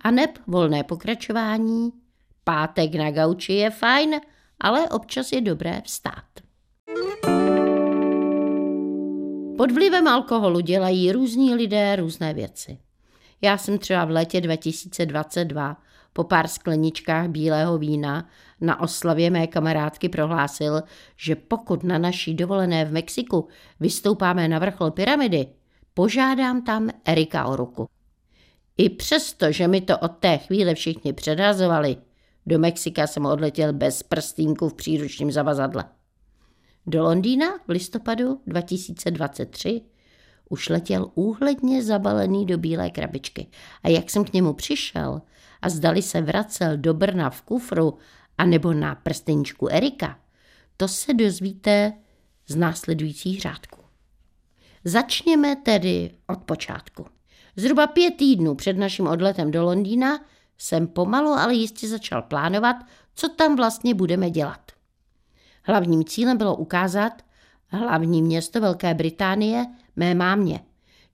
A 0.02 0.12
neb 0.12 0.30
volné 0.48 0.84
pokračování. 0.84 1.92
Pátek 2.44 2.96
na 2.96 3.12
gauči 3.12 3.54
je 3.54 3.70
fajn, 3.70 4.16
ale 4.60 4.90
občas 4.90 5.32
je 5.32 5.42
dobré 5.42 5.82
vstát. 5.86 6.26
Pod 9.58 9.72
vlivem 9.72 10.08
alkoholu 10.08 10.60
dělají 10.60 11.12
různí 11.12 11.56
lidé 11.56 11.96
různé 11.96 12.34
věci. 12.34 12.78
Já 13.42 13.58
jsem 13.58 13.78
třeba 13.78 14.06
v 14.06 14.10
létě 14.10 14.42
2022 14.42 15.78
po 16.16 16.24
pár 16.24 16.48
skleničkách 16.48 17.28
bílého 17.28 17.78
vína 17.78 18.30
na 18.62 18.80
oslavě 18.80 19.30
mé 19.30 19.48
kamarádky 19.48 20.10
prohlásil, 20.10 20.84
že 21.18 21.36
pokud 21.36 21.84
na 21.84 21.98
naší 21.98 22.34
dovolené 22.34 22.86
v 22.86 22.92
Mexiku 22.92 23.48
vystoupáme 23.80 24.48
na 24.48 24.60
vrchol 24.60 24.92
pyramidy, 24.92 25.48
požádám 25.94 26.62
tam 26.62 26.90
Erika 27.06 27.46
o 27.46 27.56
ruku. 27.56 27.88
I 28.78 28.90
přesto, 28.90 29.52
že 29.52 29.68
mi 29.68 29.82
to 29.82 29.98
od 29.98 30.12
té 30.12 30.38
chvíle 30.38 30.76
všichni 30.76 31.14
předhazovali, 31.14 31.98
do 32.46 32.60
Mexika 32.60 33.08
jsem 33.08 33.26
odletěl 33.26 33.74
bez 33.74 34.04
prstínku 34.04 34.70
v 34.70 34.74
příručním 34.74 35.32
zavazadle. 35.32 35.84
Do 36.88 37.04
Londýna 37.04 37.48
v 37.68 37.70
listopadu 37.70 38.42
2023 38.48 39.82
už 40.50 40.70
letěl 40.70 41.12
úhledně 41.16 41.84
zabalený 41.84 42.46
do 42.46 42.58
bílé 42.58 42.90
krabičky. 42.90 43.48
A 43.84 43.90
jak 43.90 44.10
jsem 44.10 44.26
k 44.26 44.34
němu 44.34 44.54
přišel 44.54 45.22
a 45.66 45.70
zdali 45.70 46.02
se 46.02 46.22
vracel 46.22 46.78
do 46.78 46.94
Brna 46.94 47.30
v 47.30 47.42
kufru 47.42 47.98
anebo 48.38 48.74
na 48.74 48.96
prsteničku 48.96 49.68
Erika, 49.68 50.20
to 50.78 50.88
se 50.88 51.14
dozvíte 51.14 51.94
z 52.48 52.56
následujících 52.56 53.42
řádků. 53.42 53.82
Začněme 54.84 55.56
tedy 55.56 56.12
od 56.28 56.44
počátku. 56.44 57.06
Zhruba 57.56 57.88
pět 57.88 58.18
týdnů 58.18 58.56
před 58.56 58.78
naším 58.78 59.08
odletem 59.08 59.52
do 59.52 59.64
Londýna 59.64 60.20
jsem 60.58 60.88
pomalu, 60.88 61.30
ale 61.30 61.54
jistě 61.54 61.88
začal 61.88 62.22
plánovat, 62.22 62.76
co 63.16 63.30
tam 63.30 63.56
vlastně 63.56 63.94
budeme 63.94 64.30
dělat. 64.30 64.72
Hlavním 65.64 66.04
cílem 66.04 66.38
bylo 66.38 66.56
ukázat 66.56 67.22
hlavní 67.68 68.22
město 68.22 68.62
Velké 68.62 68.94
Británie 68.94 69.66
mé 69.96 70.14
mámě, 70.14 70.60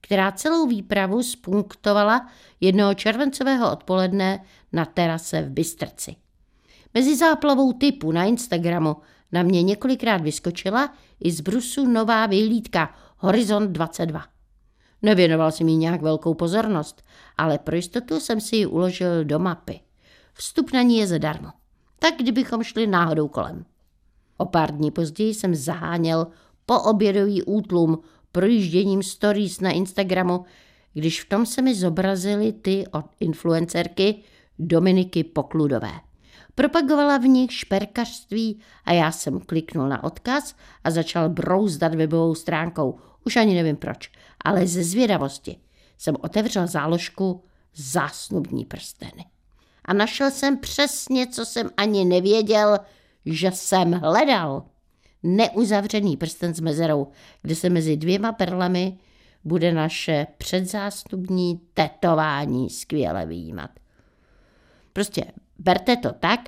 která 0.02 0.32
celou 0.32 0.66
výpravu 0.66 1.22
spunktovala 1.22 2.28
jednoho 2.60 2.94
červencového 2.94 3.72
odpoledne 3.72 4.44
na 4.72 4.84
terase 4.84 5.42
v 5.42 5.50
Bystrci. 5.50 6.16
Mezi 6.94 7.16
záplavou 7.16 7.72
typu 7.72 8.12
na 8.12 8.24
Instagramu 8.24 8.96
na 9.32 9.42
mě 9.42 9.62
několikrát 9.62 10.20
vyskočila 10.20 10.94
i 11.20 11.32
z 11.32 11.40
brusu 11.40 11.86
nová 11.86 12.26
vyhlídka 12.26 12.94
Horizont 13.18 13.70
22. 13.70 14.24
Nevěnoval 15.02 15.52
jsem 15.52 15.68
jí 15.68 15.76
nějak 15.76 16.02
velkou 16.02 16.34
pozornost, 16.34 17.04
ale 17.38 17.58
pro 17.58 17.76
jistotu 17.76 18.20
jsem 18.20 18.40
si 18.40 18.56
ji 18.56 18.66
uložil 18.66 19.24
do 19.24 19.38
mapy. 19.38 19.80
Vstup 20.34 20.72
na 20.72 20.82
ní 20.82 20.98
je 20.98 21.06
zadarmo. 21.06 21.48
Tak 21.98 22.14
kdybychom 22.18 22.62
šli 22.62 22.86
náhodou 22.86 23.28
kolem. 23.28 23.64
O 24.36 24.46
pár 24.46 24.76
dní 24.76 24.90
později 24.90 25.34
jsem 25.34 25.54
zaháněl 25.54 26.26
po 26.66 26.80
obědový 26.82 27.42
útlum 27.42 27.98
projížděním 28.32 29.02
stories 29.02 29.60
na 29.60 29.70
Instagramu, 29.70 30.44
když 30.94 31.22
v 31.22 31.28
tom 31.28 31.46
se 31.46 31.62
mi 31.62 31.74
zobrazily 31.74 32.52
ty 32.52 32.84
od 32.92 33.06
influencerky 33.20 34.14
Dominiky 34.58 35.24
Pokludové. 35.24 35.92
Propagovala 36.54 37.18
v 37.18 37.24
nich 37.24 37.52
šperkařství 37.52 38.60
a 38.84 38.92
já 38.92 39.12
jsem 39.12 39.40
kliknul 39.40 39.88
na 39.88 40.04
odkaz 40.04 40.54
a 40.84 40.90
začal 40.90 41.28
brouzdat 41.28 41.94
webovou 41.94 42.34
stránkou. 42.34 42.98
Už 43.24 43.36
ani 43.36 43.54
nevím 43.54 43.76
proč 43.76 44.10
ale 44.44 44.66
ze 44.66 44.84
zvědavosti 44.84 45.56
jsem 45.98 46.16
otevřel 46.20 46.66
záložku 46.66 47.44
zásnubní 47.74 48.64
prsteny. 48.64 49.24
A 49.84 49.92
našel 49.92 50.30
jsem 50.30 50.58
přesně, 50.58 51.26
co 51.26 51.44
jsem 51.44 51.70
ani 51.76 52.04
nevěděl, 52.04 52.78
že 53.26 53.50
jsem 53.50 53.92
hledal. 53.92 54.64
Neuzavřený 55.22 56.16
prsten 56.16 56.54
s 56.54 56.60
mezerou, 56.60 57.08
kde 57.42 57.54
se 57.54 57.70
mezi 57.70 57.96
dvěma 57.96 58.32
perlami 58.32 58.98
bude 59.44 59.72
naše 59.72 60.26
předzásnubní 60.38 61.60
tetování 61.74 62.70
skvěle 62.70 63.26
výjímat. 63.26 63.70
Prostě 64.92 65.24
berte 65.58 65.96
to 65.96 66.12
tak, 66.12 66.40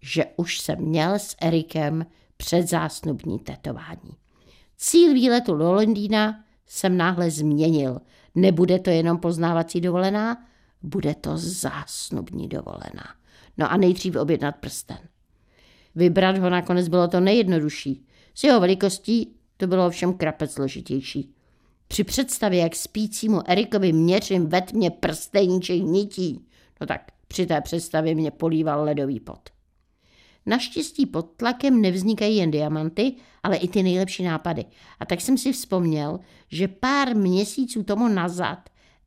že 0.00 0.24
už 0.36 0.60
jsem 0.60 0.78
měl 0.78 1.14
s 1.14 1.36
Erikem 1.40 2.06
předzásnubní 2.36 3.38
tetování. 3.38 4.16
Cíl 4.76 5.14
výletu 5.14 5.56
do 5.56 5.72
Londýna 5.72 6.44
jsem 6.66 6.96
náhle 6.96 7.30
změnil. 7.30 8.00
Nebude 8.34 8.78
to 8.78 8.90
jenom 8.90 9.18
poznávací 9.18 9.80
dovolená, 9.80 10.46
bude 10.82 11.14
to 11.14 11.30
zásnubní 11.36 12.48
dovolená. 12.48 13.04
No 13.58 13.72
a 13.72 13.76
nejdřív 13.76 14.16
objednat 14.16 14.56
prsten. 14.56 14.98
Vybrat 15.94 16.38
ho 16.38 16.50
nakonec 16.50 16.88
bylo 16.88 17.08
to 17.08 17.20
nejjednodušší. 17.20 18.06
S 18.38 18.44
jeho 18.44 18.60
velikostí 18.60 19.34
to 19.56 19.66
bylo 19.66 19.86
ovšem 19.86 20.14
krapec 20.14 20.52
složitější. 20.52 21.34
Při 21.88 22.04
představě, 22.04 22.60
jak 22.60 22.76
spícímu 22.76 23.50
Erikovi 23.50 23.92
měřím 23.92 24.46
ve 24.46 24.62
tmě 24.62 24.90
prsteníček 24.90 25.82
nití, 25.82 26.46
no 26.80 26.86
tak 26.86 27.00
při 27.28 27.46
té 27.46 27.60
představě 27.60 28.14
mě 28.14 28.30
políval 28.30 28.84
ledový 28.84 29.20
pot. 29.20 29.40
Naštěstí 30.46 31.06
pod 31.06 31.22
tlakem 31.36 31.80
nevznikají 31.80 32.36
jen 32.36 32.50
diamanty, 32.50 33.14
ale 33.42 33.56
i 33.56 33.68
ty 33.68 33.82
nejlepší 33.82 34.22
nápady. 34.22 34.64
A 35.00 35.06
tak 35.06 35.20
jsem 35.20 35.38
si 35.38 35.52
vzpomněl, 35.52 36.20
že 36.48 36.68
pár 36.68 37.16
měsíců 37.16 37.82
tomu 37.82 38.08
nazad 38.08 38.58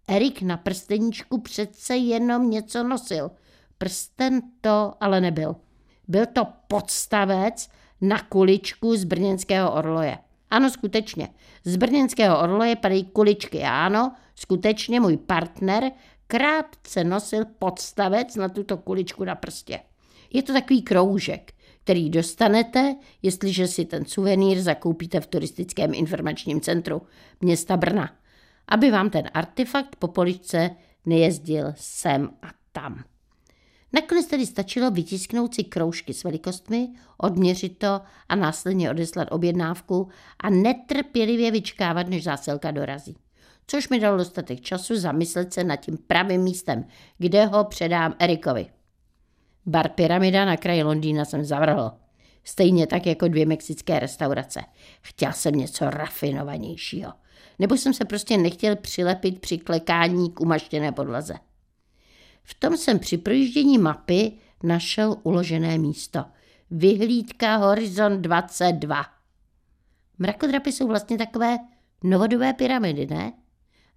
Erik 0.07 0.41
na 0.41 0.57
prsteníčku 0.57 1.41
přece 1.41 1.95
jenom 1.95 2.49
něco 2.49 2.83
nosil. 2.83 3.31
Prsten 3.77 4.41
to 4.61 4.93
ale 4.99 5.21
nebyl. 5.21 5.55
Byl 6.07 6.25
to 6.25 6.47
podstavec 6.67 7.69
na 8.01 8.19
kuličku 8.19 8.95
z 8.95 9.03
brněnského 9.03 9.73
orloje. 9.73 10.17
Ano, 10.49 10.69
skutečně. 10.69 11.29
Z 11.63 11.75
brněnského 11.75 12.39
orloje 12.39 12.75
padají 12.75 13.05
kuličky. 13.05 13.63
Ano, 13.63 14.15
skutečně 14.35 14.99
můj 14.99 15.17
partner 15.17 15.91
krátce 16.27 17.03
nosil 17.03 17.45
podstavec 17.59 18.35
na 18.35 18.49
tuto 18.49 18.77
kuličku 18.77 19.23
na 19.23 19.35
prstě. 19.35 19.79
Je 20.33 20.43
to 20.43 20.53
takový 20.53 20.81
kroužek, 20.81 21.53
který 21.83 22.09
dostanete, 22.09 22.95
jestliže 23.21 23.67
si 23.67 23.85
ten 23.85 24.05
suvenýr 24.05 24.61
zakoupíte 24.61 25.19
v 25.19 25.27
turistickém 25.27 25.93
informačním 25.93 26.61
centru 26.61 27.01
města 27.41 27.77
Brna, 27.77 28.09
aby 28.67 28.91
vám 28.91 29.09
ten 29.09 29.29
artefakt 29.33 29.95
po 29.95 30.07
poličce 30.07 30.69
nejezdil 31.05 31.73
sem 31.75 32.29
a 32.41 32.47
tam. 32.71 33.03
Nakonec 33.93 34.25
tedy 34.25 34.45
stačilo 34.45 34.91
vytisknout 34.91 35.55
si 35.55 35.63
kroužky 35.63 36.13
s 36.13 36.23
velikostmi, 36.23 36.89
odměřit 37.17 37.77
to 37.77 38.01
a 38.29 38.35
následně 38.35 38.89
odeslat 38.89 39.27
objednávku 39.31 40.07
a 40.39 40.49
netrpělivě 40.49 41.51
vyčkávat, 41.51 42.07
než 42.07 42.23
zásilka 42.23 42.71
dorazí. 42.71 43.17
Což 43.67 43.89
mi 43.89 43.99
dalo 43.99 44.17
dostatek 44.17 44.61
času 44.61 44.99
zamyslet 44.99 45.53
se 45.53 45.63
nad 45.63 45.75
tím 45.75 45.97
pravým 46.07 46.41
místem, 46.41 46.85
kde 47.17 47.45
ho 47.45 47.63
předám 47.63 48.15
Erikovi. 48.19 48.65
Bar 49.65 49.89
Pyramida 49.89 50.45
na 50.45 50.57
kraji 50.57 50.83
Londýna 50.83 51.25
jsem 51.25 51.45
zavrhl. 51.45 51.91
Stejně 52.43 52.87
tak 52.87 53.05
jako 53.05 53.27
dvě 53.27 53.45
mexické 53.45 53.99
restaurace. 53.99 54.61
Chtěl 55.01 55.33
jsem 55.33 55.55
něco 55.55 55.89
rafinovanějšího. 55.89 57.13
Nebo 57.59 57.77
jsem 57.77 57.93
se 57.93 58.05
prostě 58.05 58.37
nechtěl 58.37 58.75
přilepit 58.75 59.41
při 59.41 59.57
klekání 59.57 60.31
k 60.31 60.41
umaštěné 60.41 60.91
podlaze. 60.91 61.33
V 62.43 62.53
tom 62.53 62.77
jsem 62.77 62.99
při 62.99 63.17
projíždění 63.17 63.77
mapy 63.77 64.33
našel 64.63 65.15
uložené 65.23 65.77
místo. 65.77 66.25
Vyhlídka 66.71 67.55
Horizon 67.55 68.21
22. 68.21 69.05
Mrakodrapy 70.19 70.71
jsou 70.71 70.87
vlastně 70.87 71.17
takové 71.17 71.57
novodobé 72.03 72.53
pyramidy, 72.53 73.07
ne? 73.07 73.33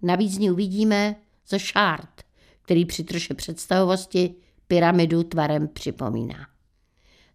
Navíc 0.01 0.33
z 0.33 0.37
ní 0.37 0.51
uvidíme 0.51 1.15
The 1.49 1.57
Shard, 1.57 2.23
který 2.61 2.85
při 2.85 3.03
troše 3.03 3.33
představovosti 3.33 4.35
pyramidu 4.67 5.23
tvarem 5.23 5.67
připomíná. 5.67 6.47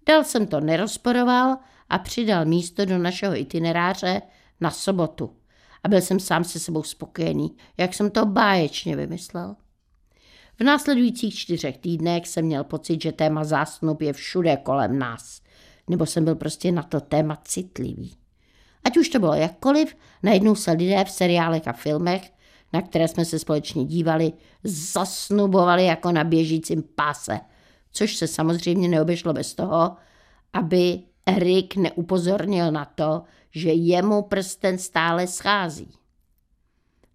Dal 0.08 0.24
jsem 0.24 0.46
to 0.46 0.60
nerozporoval 0.60 1.56
a 1.88 1.98
přidal 1.98 2.44
místo 2.44 2.84
do 2.84 2.98
našeho 2.98 3.36
itineráře 3.36 4.22
na 4.60 4.70
sobotu. 4.70 5.36
A 5.82 5.88
byl 5.88 6.00
jsem 6.00 6.20
sám 6.20 6.44
se 6.44 6.58
sebou 6.58 6.82
spokojený, 6.82 7.56
jak 7.76 7.94
jsem 7.94 8.10
to 8.10 8.26
báječně 8.26 8.96
vymyslel. 8.96 9.56
V 10.60 10.64
následujících 10.64 11.34
čtyřech 11.34 11.78
týdnech 11.78 12.28
jsem 12.28 12.44
měl 12.44 12.64
pocit, 12.64 13.02
že 13.02 13.12
téma 13.12 13.44
zásnub 13.44 14.02
je 14.02 14.12
všude 14.12 14.56
kolem 14.56 14.98
nás. 14.98 15.40
Nebo 15.88 16.06
jsem 16.06 16.24
byl 16.24 16.34
prostě 16.34 16.72
na 16.72 16.82
to 16.82 17.00
téma 17.00 17.38
citlivý. 17.44 18.16
Ať 18.84 18.96
už 18.96 19.08
to 19.08 19.18
bylo 19.18 19.34
jakkoliv, 19.34 19.96
najednou 20.22 20.54
se 20.54 20.72
lidé 20.72 21.04
v 21.04 21.10
seriálech 21.10 21.68
a 21.68 21.72
filmech, 21.72 22.32
na 22.72 22.82
které 22.82 23.08
jsme 23.08 23.24
se 23.24 23.38
společně 23.38 23.84
dívali, 23.84 24.32
zasnubovali 24.64 25.84
jako 25.84 26.12
na 26.12 26.24
běžícím 26.24 26.84
páse. 26.94 27.40
Což 27.92 28.16
se 28.16 28.26
samozřejmě 28.26 28.88
neobešlo 28.88 29.32
bez 29.32 29.54
toho, 29.54 29.96
aby 30.52 31.00
Erik 31.26 31.76
neupozornil 31.76 32.72
na 32.72 32.84
to, 32.84 33.22
že 33.50 33.72
jemu 33.72 34.22
prsten 34.22 34.78
stále 34.78 35.26
schází. 35.26 35.90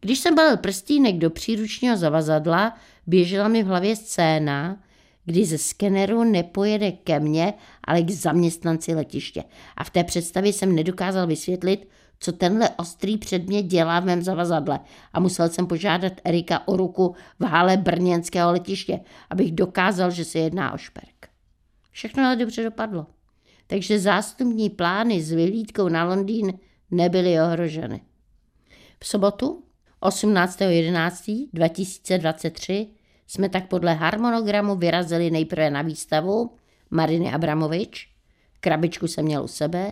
Když 0.01 0.19
jsem 0.19 0.35
balil 0.35 0.57
prstínek 0.57 1.17
do 1.17 1.29
příručního 1.29 1.97
zavazadla, 1.97 2.75
běžela 3.07 3.47
mi 3.47 3.63
v 3.63 3.67
hlavě 3.67 3.95
scéna, 3.95 4.83
kdy 5.25 5.45
ze 5.45 5.57
skeneru 5.57 6.23
nepojede 6.23 6.91
ke 6.91 7.19
mně, 7.19 7.53
ale 7.83 8.01
k 8.01 8.11
zaměstnanci 8.11 8.95
letiště. 8.95 9.43
A 9.77 9.83
v 9.83 9.89
té 9.89 10.03
představě 10.03 10.53
jsem 10.53 10.75
nedokázal 10.75 11.27
vysvětlit, 11.27 11.89
co 12.19 12.31
tenhle 12.31 12.69
ostrý 12.69 13.17
předmět 13.17 13.63
dělá 13.63 13.99
v 13.99 14.05
mém 14.05 14.21
zavazadle 14.21 14.79
a 15.13 15.19
musel 15.19 15.49
jsem 15.49 15.67
požádat 15.67 16.13
Erika 16.23 16.67
o 16.67 16.77
ruku 16.77 17.15
v 17.39 17.43
hále 17.43 17.77
brněnského 17.77 18.51
letiště, 18.51 18.99
abych 19.29 19.51
dokázal, 19.51 20.11
že 20.11 20.25
se 20.25 20.39
jedná 20.39 20.73
o 20.73 20.77
šperk. 20.77 21.29
Všechno 21.91 22.23
ale 22.23 22.35
dobře 22.35 22.63
dopadlo. 22.63 23.07
Takže 23.67 23.99
zástupní 23.99 24.69
plány 24.69 25.21
s 25.21 25.31
vyhlídkou 25.31 25.89
na 25.89 26.03
Londýn 26.03 26.59
nebyly 26.91 27.41
ohroženy. 27.41 28.01
V 28.99 29.07
sobotu 29.07 29.63
18.11.2023 30.07 32.87
jsme 33.27 33.49
tak 33.49 33.67
podle 33.67 33.93
harmonogramu 33.93 34.75
vyrazili 34.75 35.31
nejprve 35.31 35.69
na 35.69 35.81
výstavu 35.81 36.51
Mariny 36.91 37.33
Abramovič. 37.33 38.09
Krabičku 38.59 39.07
jsem 39.07 39.25
měl 39.25 39.43
u 39.43 39.47
sebe. 39.47 39.91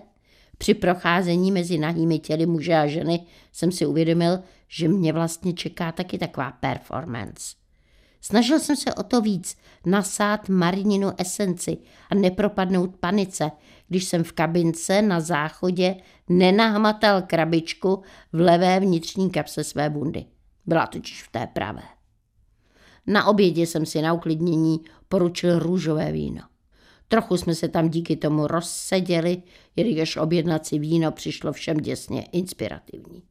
Při 0.57 0.73
procházení 0.73 1.51
mezi 1.51 1.77
nahými 1.77 2.19
těly 2.19 2.45
muže 2.45 2.75
a 2.75 2.87
ženy 2.87 3.25
jsem 3.51 3.71
si 3.71 3.85
uvědomil, 3.85 4.39
že 4.67 4.87
mě 4.87 5.13
vlastně 5.13 5.53
čeká 5.53 5.91
taky 5.91 6.17
taková 6.17 6.51
performance. 6.51 7.62
Snažil 8.25 8.59
jsem 8.59 8.75
se 8.75 8.93
o 8.93 9.03
to 9.03 9.21
víc 9.21 9.57
nasát 9.85 10.49
marininu 10.49 11.11
esenci 11.17 11.77
a 12.09 12.15
nepropadnout 12.15 12.97
panice, 12.97 13.51
když 13.87 14.03
jsem 14.03 14.23
v 14.23 14.31
kabince 14.31 15.01
na 15.01 15.19
záchodě 15.19 15.95
nenahmatal 16.29 17.21
krabičku 17.21 18.03
v 18.33 18.39
levé 18.39 18.79
vnitřní 18.79 19.29
kapse 19.29 19.63
své 19.63 19.89
bundy. 19.89 20.25
Byla 20.65 20.87
totiž 20.87 21.23
v 21.23 21.31
té 21.31 21.47
pravé. 21.47 21.83
Na 23.07 23.25
obědě 23.25 23.67
jsem 23.67 23.85
si 23.85 24.01
na 24.01 24.13
uklidnění 24.13 24.79
poručil 25.09 25.59
růžové 25.59 26.11
víno. 26.11 26.41
Trochu 27.07 27.37
jsme 27.37 27.55
se 27.55 27.67
tam 27.67 27.89
díky 27.89 28.15
tomu 28.15 28.47
rozseděli, 28.47 29.43
jelikož 29.75 30.17
objednat 30.17 30.65
si 30.65 30.79
víno 30.79 31.11
přišlo 31.11 31.53
všem 31.53 31.77
děsně 31.77 32.21
inspirativní. 32.31 33.23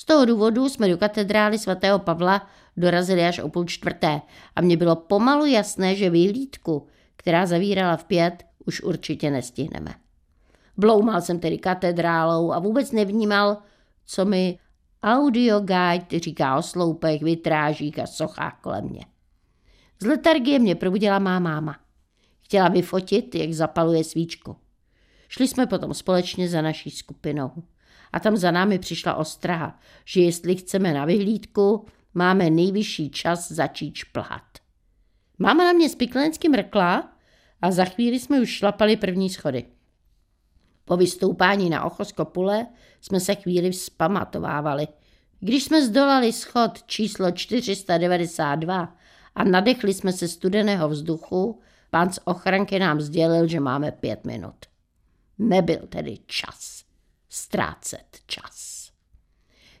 Z 0.00 0.04
toho 0.04 0.24
důvodu 0.24 0.68
jsme 0.68 0.88
do 0.88 0.98
katedrály 0.98 1.58
svatého 1.58 1.98
Pavla 1.98 2.48
dorazili 2.76 3.26
až 3.26 3.38
o 3.38 3.48
půl 3.48 3.64
čtvrté 3.64 4.20
a 4.56 4.60
mně 4.60 4.76
bylo 4.76 4.96
pomalu 4.96 5.46
jasné, 5.46 5.96
že 5.96 6.10
vyhlídku, 6.10 6.86
která 7.16 7.46
zavírala 7.46 7.96
v 7.96 8.04
pět, 8.04 8.44
už 8.66 8.82
určitě 8.82 9.30
nestihneme. 9.30 9.94
Bloumal 10.76 11.20
jsem 11.20 11.40
tedy 11.40 11.58
katedrálou 11.58 12.52
a 12.52 12.58
vůbec 12.58 12.92
nevnímal, 12.92 13.56
co 14.06 14.24
mi 14.24 14.58
audio 15.02 15.60
guide 15.60 16.18
říká 16.18 16.56
o 16.56 16.62
sloupech, 16.62 17.22
vitrážích 17.22 17.98
a 17.98 18.06
sochách 18.06 18.60
kolem 18.60 18.84
mě. 18.84 19.06
Z 20.02 20.06
letargie 20.06 20.58
mě 20.58 20.74
probudila 20.74 21.18
má 21.18 21.38
máma. 21.38 21.76
Chtěla 22.40 22.68
vyfotit, 22.68 23.34
jak 23.34 23.52
zapaluje 23.52 24.04
svíčku. 24.04 24.56
Šli 25.28 25.48
jsme 25.48 25.66
potom 25.66 25.94
společně 25.94 26.48
za 26.48 26.62
naší 26.62 26.90
skupinou. 26.90 27.50
A 28.12 28.20
tam 28.20 28.36
za 28.36 28.50
námi 28.50 28.78
přišla 28.78 29.14
ostraha, 29.14 29.78
že 30.04 30.20
jestli 30.20 30.56
chceme 30.56 30.94
na 30.94 31.04
vyhlídku, 31.04 31.86
máme 32.14 32.50
nejvyšší 32.50 33.10
čas 33.10 33.52
začít 33.52 33.94
šplhat. 33.94 34.42
Máma 35.38 35.64
na 35.64 35.72
mě 35.72 35.88
spiklensky 35.88 36.48
mrkla 36.48 37.12
a 37.62 37.70
za 37.70 37.84
chvíli 37.84 38.20
jsme 38.20 38.40
už 38.40 38.48
šlapali 38.48 38.96
první 38.96 39.30
schody. 39.30 39.64
Po 40.84 40.96
vystoupání 40.96 41.70
na 41.70 41.84
ochoskopule 41.84 42.66
jsme 43.00 43.20
se 43.20 43.34
chvíli 43.34 43.70
vzpamatovávali. 43.70 44.88
Když 45.40 45.64
jsme 45.64 45.86
zdolali 45.86 46.32
schod 46.32 46.82
číslo 46.82 47.30
492 47.30 48.96
a 49.34 49.44
nadechli 49.44 49.94
jsme 49.94 50.12
se 50.12 50.28
studeného 50.28 50.88
vzduchu, 50.88 51.60
pán 51.90 52.12
z 52.12 52.18
ochranky 52.24 52.78
nám 52.78 53.00
sdělil, 53.00 53.46
že 53.46 53.60
máme 53.60 53.92
pět 53.92 54.24
minut. 54.24 54.56
Nebyl 55.38 55.86
tedy 55.88 56.18
čas 56.26 56.77
ztrácet 57.28 58.18
čas. 58.26 58.88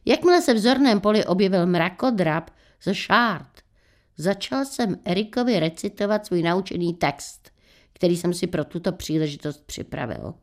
Jakmile 0.04 0.42
se 0.42 0.54
v 0.54 0.58
zorném 0.58 1.00
poli 1.00 1.24
objevil 1.24 1.66
mrakodrap 1.66 2.50
ze 2.82 2.94
šárt, 2.94 3.62
začal 4.16 4.64
jsem 4.64 4.96
Erikovi 5.04 5.60
recitovat 5.60 6.26
svůj 6.26 6.42
naučený 6.42 6.94
text, 6.94 7.50
který 7.92 8.16
jsem 8.16 8.34
si 8.34 8.46
pro 8.46 8.64
tuto 8.64 8.92
příležitost 8.92 9.66
připravil. 9.66 10.34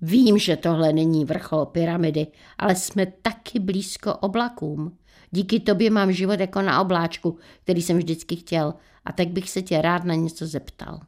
Vím, 0.00 0.38
že 0.38 0.56
tohle 0.56 0.92
není 0.92 1.24
vrchol 1.24 1.66
pyramidy, 1.66 2.26
ale 2.58 2.76
jsme 2.76 3.06
taky 3.06 3.60
blízko 3.60 4.16
oblakům. 4.16 4.98
Díky 5.30 5.60
tobě 5.60 5.90
mám 5.90 6.12
život 6.12 6.40
jako 6.40 6.62
na 6.62 6.80
obláčku, 6.80 7.38
který 7.62 7.82
jsem 7.82 7.98
vždycky 7.98 8.36
chtěl 8.36 8.74
a 9.04 9.12
tak 9.12 9.28
bych 9.28 9.50
se 9.50 9.62
tě 9.62 9.82
rád 9.82 10.04
na 10.04 10.14
něco 10.14 10.46
zeptal. 10.46 11.00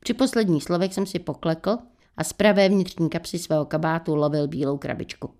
Při 0.00 0.14
posledních 0.14 0.64
slovech 0.64 0.94
jsem 0.94 1.06
si 1.06 1.18
poklekl 1.18 1.78
a 2.16 2.24
z 2.24 2.32
pravé 2.32 2.68
vnitřní 2.68 3.10
kapsy 3.10 3.38
svého 3.38 3.64
kabátu 3.64 4.14
lovil 4.14 4.48
bílou 4.48 4.78
krabičku. 4.78 5.34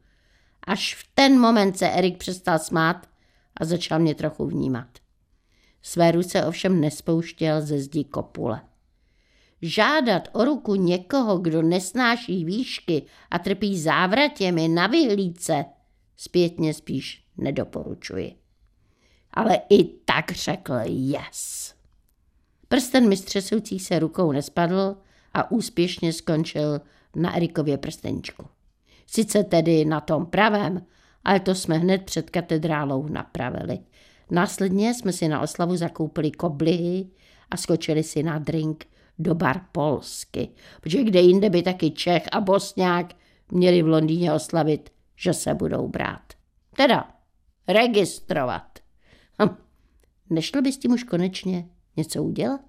Až 0.67 0.95
v 0.95 1.09
ten 1.15 1.41
moment 1.41 1.79
se 1.79 1.91
Erik 1.91 2.19
přestal 2.19 2.59
smát 2.59 3.07
a 3.57 3.65
začal 3.65 3.99
mě 3.99 4.15
trochu 4.15 4.47
vnímat. 4.47 4.89
Své 5.83 6.11
ruce 6.11 6.45
ovšem 6.45 6.81
nespouštěl 6.81 7.63
ze 7.63 7.79
zdi 7.79 8.05
kopule. 8.05 8.61
Žádat 9.63 10.29
o 10.33 10.45
ruku 10.45 10.75
někoho, 10.75 11.39
kdo 11.39 11.63
nesnáší 11.63 12.45
výšky 12.45 13.03
a 13.31 13.39
trpí 13.39 13.81
závratěmi 13.81 14.69
na 14.69 14.87
vyhlídce, 14.87 15.65
zpětně 16.17 16.75
spíš 16.75 17.25
nedoporučuji. 17.37 18.35
Ale 19.31 19.61
i 19.71 19.85
tak 19.85 20.33
řekl 20.33 20.75
yes. 20.87 21.75
Prsten 22.69 23.09
mi 23.09 23.17
střesující 23.17 23.79
se 23.79 23.99
rukou 23.99 24.33
nespadl 24.33 24.97
a 25.37 25.51
úspěšně 25.51 26.13
skončil 26.13 26.81
na 27.17 27.37
Erikově 27.37 27.79
prstenčku. 27.79 28.47
Sice 29.07 29.45
tedy 29.45 29.85
na 29.85 30.01
tom 30.01 30.27
pravém, 30.27 30.87
ale 31.25 31.41
to 31.41 31.55
jsme 31.55 31.79
hned 31.79 32.03
před 32.03 32.31
katedrálou 32.31 33.09
napravili. 33.09 33.79
Následně 34.31 34.95
jsme 34.95 35.13
si 35.13 35.29
na 35.29 35.41
oslavu 35.41 35.77
zakoupili 35.77 36.31
koblihy 36.31 37.07
a 37.51 37.57
skočili 37.57 38.03
si 38.03 38.23
na 38.23 38.39
drink 38.39 38.85
do 39.19 39.35
bar 39.35 39.61
Polsky, 39.73 40.49
protože 40.81 41.05
kde 41.05 41.21
jinde 41.21 41.51
by 41.51 41.63
taky 41.63 41.91
Čech 41.91 42.23
a 42.33 42.41
Bosňák 42.41 43.15
měli 43.53 43.83
v 43.83 43.89
Londýně 43.89 44.33
oslavit, 44.33 44.91
že 45.17 45.35
se 45.35 45.55
budou 45.55 45.89
brát. 45.89 46.33
Teda 46.77 47.11
registrovat. 47.69 48.79
Hm. 49.43 49.57
Nešlo 50.31 50.63
by 50.63 50.73
s 50.73 50.79
tím 50.79 50.93
už 50.93 51.05
konečně 51.05 51.69
něco 51.97 52.23
udělat? 52.23 52.61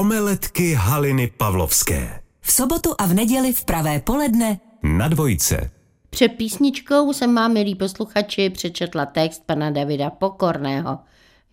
Omeletky 0.00 0.74
Haliny 0.74 1.26
Pavlovské. 1.26 2.20
V 2.40 2.52
sobotu 2.52 2.94
a 2.98 3.06
v 3.06 3.14
neděli 3.14 3.52
v 3.52 3.64
pravé 3.64 4.00
poledne 4.00 4.60
Na 4.82 5.08
dvojce. 5.08 5.70
Před 6.10 6.28
písničkou 6.28 7.12
jsem 7.12 7.34
vám, 7.34 7.52
milí 7.52 7.74
posluchači, 7.74 8.50
přečetla 8.50 9.06
text 9.06 9.42
pana 9.46 9.70
Davida 9.70 10.10
Pokorného, 10.10 10.98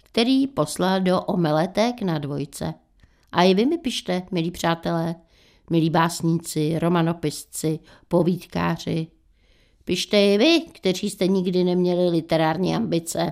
který 0.04 0.48
poslal 0.48 1.02
do 1.02 1.22
omeletek 1.22 2.02
na 2.02 2.20
dvojce. 2.20 2.74
A 3.32 3.44
i 3.44 3.54
vy 3.54 3.66
mi 3.66 3.78
pište, 3.78 4.22
milí 4.32 4.52
přátelé, 4.52 5.16
milí 5.70 5.90
básníci, 5.90 6.80
romanopisci, 6.80 7.80
povídkáři. 8.08 9.08
Pište 9.86 10.26
i 10.26 10.38
vy, 10.38 10.62
kteří 10.72 11.10
jste 11.10 11.28
nikdy 11.28 11.64
neměli 11.64 12.10
literární 12.10 12.76
ambice 12.76 13.32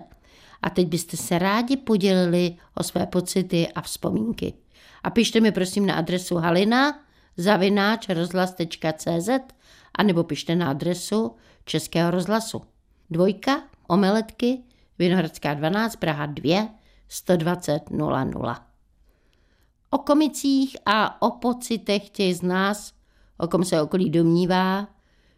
a 0.62 0.70
teď 0.70 0.88
byste 0.88 1.18
se 1.18 1.40
rádi 1.40 1.78
podělili 1.78 2.56
o 2.76 2.84
své 2.84 3.06
pocity 3.06 3.68
a 3.68 3.82
vzpomínky. 3.82 4.54
A 5.04 5.10
pište 5.10 5.42
mi 5.42 5.52
prosím 5.52 5.86
na 5.86 5.96
adresu 5.96 6.36
halina 6.36 7.00
zavináč 7.38 8.10
rozhlas.cz 8.10 9.30
a 9.96 10.04
nebo 10.04 10.24
pište 10.24 10.56
na 10.56 10.70
adresu 10.70 11.36
Českého 11.66 12.12
rozhlasu. 12.12 12.62
Dvojka, 13.10 13.64
omeletky, 13.88 14.64
Vinohradská 15.00 15.54
12, 15.54 15.96
Praha 15.96 16.26
2, 16.26 16.70
120 17.08 17.90
00. 17.90 18.56
O 19.90 19.98
komicích 19.98 20.78
a 20.86 21.22
o 21.22 21.32
pocitech 21.32 22.10
těch 22.10 22.36
z 22.36 22.42
nás, 22.42 22.94
o 23.38 23.48
kom 23.48 23.64
se 23.64 23.82
okolí 23.82 24.10
domnívá, 24.10 24.88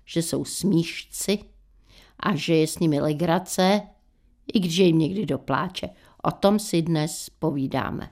že 0.06 0.22
jsou 0.22 0.46
smíšci 0.46 1.40
a 2.20 2.36
že 2.36 2.56
je 2.56 2.68
s 2.68 2.80
nimi 2.80 3.02
legrace, 3.02 3.82
i 4.54 4.60
když 4.60 4.78
jim 4.78 5.00
někdy 5.00 5.26
dopláče. 5.26 5.90
O 6.24 6.32
tom 6.32 6.60
si 6.60 6.82
dnes 6.82 7.30
povídáme. 7.40 8.10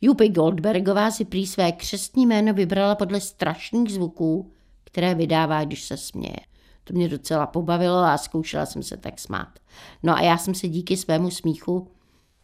Jupi 0.00 0.28
Goldbergová 0.28 1.10
si 1.10 1.24
prý 1.24 1.46
své 1.46 1.72
křestní 1.72 2.26
jméno 2.26 2.54
vybrala 2.54 2.94
podle 2.94 3.20
strašných 3.20 3.92
zvuků, 3.92 4.52
které 4.84 5.14
vydává, 5.14 5.64
když 5.64 5.84
se 5.84 5.96
směje. 5.96 6.36
To 6.84 6.94
mě 6.94 7.08
docela 7.08 7.46
pobavilo 7.46 7.98
a 7.98 8.18
zkoušela 8.18 8.66
jsem 8.66 8.82
se 8.82 8.96
tak 8.96 9.18
smát. 9.18 9.58
No 10.02 10.16
a 10.16 10.20
já 10.20 10.38
jsem 10.38 10.54
se 10.54 10.68
díky 10.68 10.96
svému 10.96 11.30
smíchu 11.30 11.90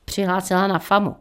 přihlásila 0.04 0.66
na 0.66 0.78
FAMu, 0.78 1.16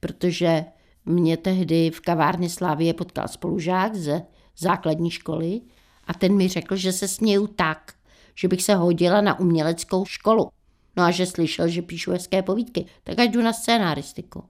protože 0.00 0.64
mě 1.04 1.36
tehdy 1.36 1.90
v 1.90 2.00
kavárně 2.00 2.50
Slávie 2.50 2.94
potkal 2.94 3.28
spolužák 3.28 3.94
ze 3.94 4.22
základní 4.58 5.10
školy 5.10 5.60
a 6.04 6.14
ten 6.14 6.36
mi 6.36 6.48
řekl, 6.48 6.76
že 6.76 6.92
se 6.92 7.08
směju 7.08 7.46
tak, 7.46 7.92
že 8.34 8.48
bych 8.48 8.62
se 8.62 8.74
hodila 8.74 9.20
na 9.20 9.38
uměleckou 9.38 10.04
školu. 10.04 10.50
No 10.96 11.02
a 11.02 11.10
že 11.10 11.26
slyšel, 11.26 11.68
že 11.68 11.82
píšu 11.82 12.10
hezké 12.10 12.42
povídky, 12.42 12.86
tak 13.04 13.18
ať 13.18 13.30
jdu 13.30 13.42
na 13.42 13.52
scénáristiku. 13.52 14.44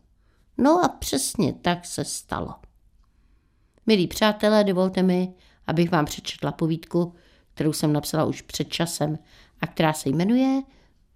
No 0.58 0.84
a 0.84 0.88
přesně 0.88 1.52
tak 1.52 1.84
se 1.84 2.04
stalo. 2.04 2.54
Milí 3.86 4.06
přátelé, 4.06 4.64
dovolte 4.64 5.02
mi, 5.02 5.34
abych 5.66 5.90
vám 5.90 6.04
přečetla 6.04 6.52
povídku, 6.52 7.14
kterou 7.54 7.72
jsem 7.72 7.92
napsala 7.92 8.24
už 8.24 8.42
před 8.42 8.68
časem 8.68 9.18
a 9.60 9.66
která 9.66 9.92
se 9.92 10.08
jmenuje 10.08 10.62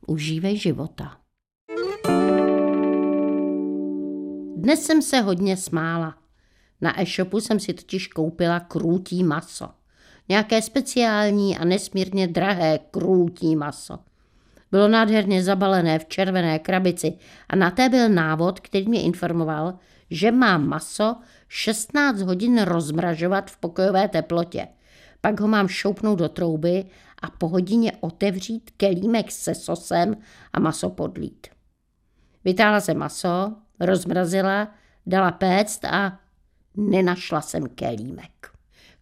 Užívej 0.07 0.57
života. 0.57 1.17
Dnes 4.57 4.83
jsem 4.83 5.03
se 5.03 5.21
hodně 5.21 5.57
smála. 5.57 6.15
Na 6.81 7.01
e-shopu 7.01 7.41
jsem 7.41 7.61
si 7.61 7.75
totiž 7.75 8.09
koupila 8.09 8.61
krůtí 8.61 9.25
maso. 9.25 9.69
Nějaké 10.29 10.63
speciální 10.63 11.59
a 11.59 11.65
nesmírně 11.65 12.29
drahé 12.29 12.79
krůtí 12.91 13.57
maso. 13.57 13.99
Bylo 14.71 14.89
nádherně 14.89 15.43
zabalené 15.43 15.99
v 15.99 16.07
červené 16.07 16.59
krabici 16.59 17.13
a 17.49 17.57
na 17.57 17.71
té 17.71 17.89
byl 17.89 18.09
návod, 18.09 18.61
který 18.61 18.89
mě 18.89 19.03
informoval, 19.03 19.75
že 20.11 20.33
má 20.33 20.59
maso 20.59 21.17
16 21.49 22.21
hodin 22.21 22.63
rozmražovat 22.63 23.51
v 23.51 23.57
pokojové 23.57 24.09
teplotě. 24.09 24.69
Pak 25.21 25.41
ho 25.41 25.49
mám 25.49 25.69
šoupnout 25.69 26.19
do 26.19 26.29
trouby 26.29 26.85
a 27.23 27.31
po 27.31 27.49
hodině 27.49 27.93
otevřít 28.01 28.71
kelímek 28.77 29.31
se 29.31 29.55
sosem 29.55 30.17
a 30.53 30.61
maso 30.61 30.91
podlít. 30.91 31.47
Vytáhla 32.45 32.81
jsem 32.81 32.99
maso, 32.99 33.55
rozmrazila, 33.81 34.69
dala 35.07 35.31
péct 35.31 35.85
a 35.85 36.19
nenašla 36.77 37.41
jsem 37.41 37.69
kelímek. 37.69 38.51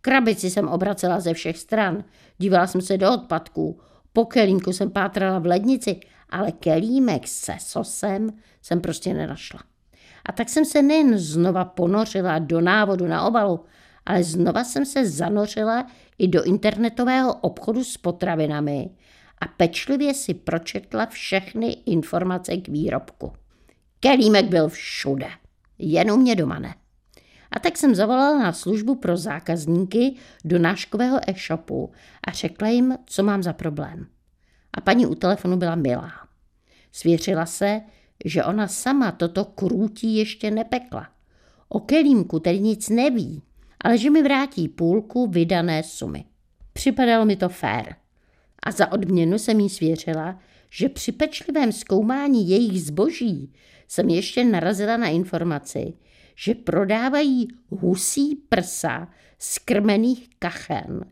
Krabici 0.00 0.50
jsem 0.50 0.68
obracela 0.68 1.20
ze 1.20 1.34
všech 1.34 1.58
stran, 1.58 2.04
dívala 2.38 2.66
jsem 2.66 2.80
se 2.80 2.98
do 2.98 3.14
odpadků, 3.14 3.80
po 4.18 4.24
kelímku 4.24 4.72
jsem 4.72 4.90
pátrala 4.90 5.38
v 5.38 5.46
lednici, 5.46 6.00
ale 6.30 6.52
kelímek 6.52 7.28
se 7.28 7.54
sosem 7.58 8.30
jsem 8.62 8.80
prostě 8.80 9.14
nenašla. 9.14 9.60
A 10.26 10.32
tak 10.32 10.48
jsem 10.48 10.64
se 10.64 10.82
nejen 10.82 11.18
znova 11.18 11.64
ponořila 11.64 12.38
do 12.38 12.60
návodu 12.60 13.06
na 13.06 13.22
obalu, 13.22 13.64
ale 14.06 14.22
znova 14.22 14.64
jsem 14.64 14.84
se 14.84 15.10
zanořila 15.10 15.86
i 16.18 16.28
do 16.28 16.44
internetového 16.44 17.34
obchodu 17.34 17.84
s 17.84 17.96
potravinami 17.96 18.90
a 19.40 19.46
pečlivě 19.46 20.14
si 20.14 20.34
pročetla 20.34 21.06
všechny 21.06 21.72
informace 21.86 22.56
k 22.56 22.68
výrobku. 22.68 23.32
Kelímek 24.00 24.46
byl 24.46 24.68
všude, 24.68 25.28
jen 25.78 26.10
u 26.10 26.16
mě 26.16 26.36
doma 26.36 26.58
ne. 26.58 26.74
A 27.50 27.58
tak 27.58 27.78
jsem 27.78 27.94
zavolala 27.94 28.38
na 28.38 28.52
službu 28.52 28.94
pro 28.94 29.16
zákazníky 29.16 30.14
do 30.44 30.58
náškového 30.58 31.18
e-shopu 31.26 31.92
a 32.24 32.30
řekla 32.30 32.68
jim, 32.68 32.96
co 33.06 33.22
mám 33.22 33.42
za 33.42 33.52
problém. 33.52 34.06
A 34.72 34.80
paní 34.80 35.06
u 35.06 35.14
telefonu 35.14 35.56
byla 35.56 35.74
milá. 35.74 36.12
Svěřila 36.92 37.46
se, 37.46 37.80
že 38.24 38.44
ona 38.44 38.68
sama 38.68 39.12
toto 39.12 39.44
krůtí 39.44 40.16
ještě 40.16 40.50
nepekla. 40.50 41.08
O 41.68 41.80
kelímku 41.80 42.38
tedy 42.38 42.60
nic 42.60 42.88
neví, 42.88 43.42
ale 43.84 43.98
že 43.98 44.10
mi 44.10 44.22
vrátí 44.22 44.68
půlku 44.68 45.26
vydané 45.26 45.82
sumy. 45.82 46.24
Připadalo 46.72 47.24
mi 47.24 47.36
to 47.36 47.48
fér. 47.48 47.96
A 48.62 48.70
za 48.70 48.92
odměnu 48.92 49.38
jsem 49.38 49.60
jí 49.60 49.68
svěřila, 49.68 50.38
že 50.70 50.88
při 50.88 51.12
pečlivém 51.12 51.72
zkoumání 51.72 52.48
jejich 52.48 52.82
zboží 52.82 53.52
jsem 53.88 54.08
ještě 54.08 54.44
narazila 54.44 54.96
na 54.96 55.08
informaci, 55.08 55.92
že 56.40 56.54
prodávají 56.54 57.48
husí 57.68 58.36
prsa 58.48 59.08
z 59.38 59.58
krmených 59.58 60.28
kachen 60.38 61.04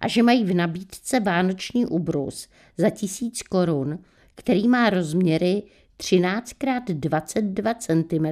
a 0.00 0.08
že 0.08 0.22
mají 0.22 0.44
v 0.44 0.54
nabídce 0.54 1.20
vánoční 1.20 1.86
ubrus 1.86 2.48
za 2.76 2.90
tisíc 2.90 3.42
korun, 3.42 3.98
který 4.34 4.68
má 4.68 4.90
rozměry 4.90 5.62
13 5.96 6.50
x 6.50 6.92
22 6.92 7.74
cm 7.74 8.26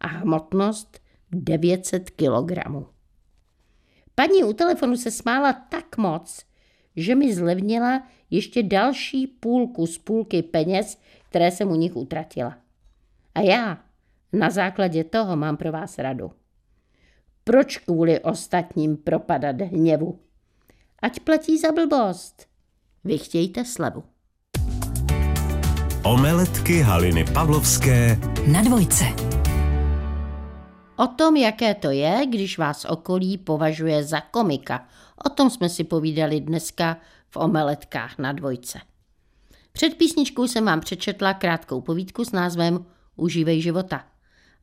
a 0.00 0.06
hmotnost 0.06 1.00
900 1.32 2.10
kg. 2.10 2.52
Paní 4.14 4.44
u 4.44 4.52
telefonu 4.52 4.96
se 4.96 5.10
smála 5.10 5.52
tak 5.52 5.96
moc, 5.96 6.44
že 6.96 7.14
mi 7.14 7.34
zlevnila 7.34 8.08
ještě 8.30 8.62
další 8.62 9.26
půlku 9.26 9.86
z 9.86 9.98
půlky 9.98 10.42
peněz, 10.42 10.98
které 11.28 11.50
jsem 11.50 11.70
u 11.70 11.74
nich 11.74 11.96
utratila. 11.96 12.58
A 13.34 13.40
já 13.40 13.91
na 14.32 14.50
základě 14.50 15.04
toho 15.04 15.36
mám 15.36 15.56
pro 15.56 15.72
vás 15.72 15.98
radu. 15.98 16.32
Proč 17.44 17.76
kvůli 17.76 18.20
ostatním 18.20 18.96
propadat 18.96 19.60
hněvu? 19.60 20.18
Ať 21.02 21.20
platí 21.20 21.58
za 21.58 21.72
blbost. 21.72 22.46
Vy 23.04 23.18
chtějte 23.18 23.64
slevu. 23.64 24.04
Omeletky 26.04 26.80
Haliny 26.80 27.24
Pavlovské 27.24 28.18
na 28.52 28.62
dvojce. 28.62 29.04
O 30.96 31.06
tom, 31.06 31.36
jaké 31.36 31.74
to 31.74 31.90
je, 31.90 32.26
když 32.30 32.58
vás 32.58 32.84
okolí 32.84 33.38
považuje 33.38 34.04
za 34.04 34.20
komika. 34.20 34.88
O 35.26 35.28
tom 35.28 35.50
jsme 35.50 35.68
si 35.68 35.84
povídali 35.84 36.40
dneska 36.40 36.96
v 37.30 37.36
omeletkách 37.36 38.18
na 38.18 38.32
dvojce. 38.32 38.78
Před 39.72 39.94
písničkou 39.94 40.46
jsem 40.46 40.64
vám 40.64 40.80
přečetla 40.80 41.34
krátkou 41.34 41.80
povídku 41.80 42.24
s 42.24 42.32
názvem 42.32 42.86
Užívej 43.16 43.60
života. 43.60 44.04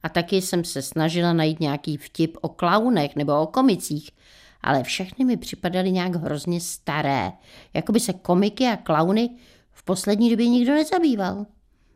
A 0.03 0.09
taky 0.09 0.41
jsem 0.41 0.63
se 0.63 0.81
snažila 0.81 1.33
najít 1.33 1.59
nějaký 1.59 1.97
vtip 1.97 2.37
o 2.41 2.49
klaunech 2.49 3.15
nebo 3.15 3.41
o 3.41 3.47
komicích, 3.47 4.11
ale 4.61 4.83
všechny 4.83 5.25
mi 5.25 5.37
připadaly 5.37 5.91
nějak 5.91 6.15
hrozně 6.15 6.61
staré. 6.61 7.31
Jako 7.73 7.91
by 7.91 7.99
se 7.99 8.13
komiky 8.13 8.67
a 8.67 8.77
klauny 8.77 9.29
v 9.71 9.83
poslední 9.83 10.29
době 10.29 10.49
nikdo 10.49 10.73
nezabýval. 10.73 11.45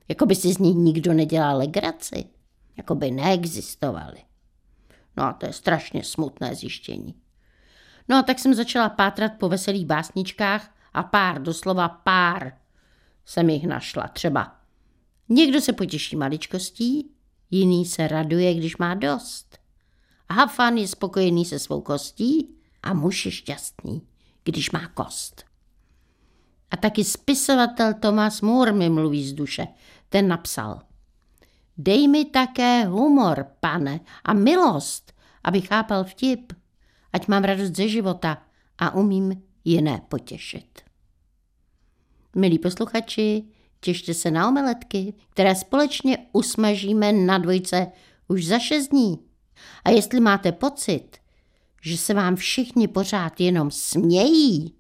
Jako 0.09 0.25
by 0.25 0.35
si 0.35 0.53
z 0.53 0.57
nich 0.57 0.75
nikdo 0.75 1.13
nedělal 1.13 1.57
legraci. 1.57 2.25
Jako 2.77 2.95
by 2.95 3.11
neexistovali. 3.11 4.17
No 5.17 5.23
a 5.23 5.33
to 5.33 5.45
je 5.45 5.53
strašně 5.53 6.03
smutné 6.03 6.55
zjištění. 6.55 7.15
No 8.09 8.17
a 8.17 8.23
tak 8.23 8.39
jsem 8.39 8.53
začala 8.53 8.89
pátrat 8.89 9.31
po 9.37 9.49
veselých 9.49 9.85
básničkách 9.85 10.75
a 10.93 11.03
pár, 11.03 11.41
doslova 11.41 11.89
pár, 11.89 12.53
jsem 13.25 13.49
jich 13.49 13.67
našla. 13.67 14.07
Třeba 14.07 14.55
někdo 15.29 15.61
se 15.61 15.73
potěší 15.73 16.15
maličkostí, 16.15 17.12
Jiný 17.53 17.85
se 17.85 18.07
raduje, 18.07 18.53
když 18.53 18.77
má 18.77 18.93
dost. 18.93 19.57
Hafan 20.31 20.77
je 20.77 20.87
spokojený 20.87 21.45
se 21.45 21.59
svou 21.59 21.81
kostí 21.81 22.55
a 22.83 22.93
muž 22.93 23.25
je 23.25 23.31
šťastný, 23.31 24.01
když 24.43 24.71
má 24.71 24.87
kost. 24.87 25.45
A 26.71 26.77
taky 26.77 27.03
spisovatel 27.03 27.93
Thomas 27.93 28.41
Moore 28.41 28.71
mi 28.71 28.89
mluví 28.89 29.27
z 29.27 29.33
duše. 29.33 29.67
Ten 30.09 30.27
napsal. 30.27 30.81
Dej 31.77 32.07
mi 32.07 32.25
také 32.25 32.85
humor, 32.85 33.45
pane, 33.59 33.99
a 34.23 34.33
milost, 34.33 35.13
aby 35.43 35.61
chápal 35.61 36.03
vtip, 36.03 36.53
ať 37.13 37.27
mám 37.27 37.43
radost 37.43 37.75
ze 37.75 37.87
života 37.87 38.43
a 38.77 38.95
umím 38.95 39.43
jiné 39.65 40.01
potěšit. 40.09 40.81
Milí 42.35 42.59
posluchači, 42.59 43.43
těšte 43.83 44.13
se 44.13 44.31
na 44.31 44.47
omeletky, 44.47 45.13
které 45.29 45.55
společně 45.55 46.17
usmažíme 46.31 47.11
na 47.11 47.37
dvojce 47.37 47.87
už 48.27 48.45
za 48.45 48.59
šest 48.59 48.87
dní. 48.87 49.19
A 49.83 49.89
jestli 49.89 50.19
máte 50.19 50.51
pocit, 50.51 51.17
že 51.81 51.97
se 51.97 52.13
vám 52.13 52.35
všichni 52.35 52.87
pořád 52.87 53.39
jenom 53.39 53.71
smějí, 53.71 54.73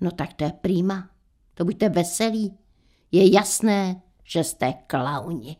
no 0.00 0.10
tak 0.10 0.32
to 0.32 0.44
je 0.44 0.52
prýma. 0.60 1.08
To 1.54 1.64
buďte 1.64 1.88
veselí. 1.88 2.58
Je 3.12 3.34
jasné, 3.34 4.02
že 4.24 4.44
jste 4.44 4.72
klauni. 4.86 5.56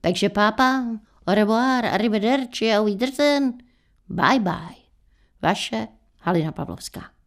Takže 0.00 0.28
pápa, 0.28 0.84
au 1.26 1.34
revoir, 1.34 1.86
arrivederci 1.86 2.72
a 2.72 2.80
uvidrzen. 2.80 3.52
Bye 4.08 4.40
bye. 4.40 4.80
Vaše 5.42 5.88
Halina 6.18 6.52
Pavlovská. 6.52 7.19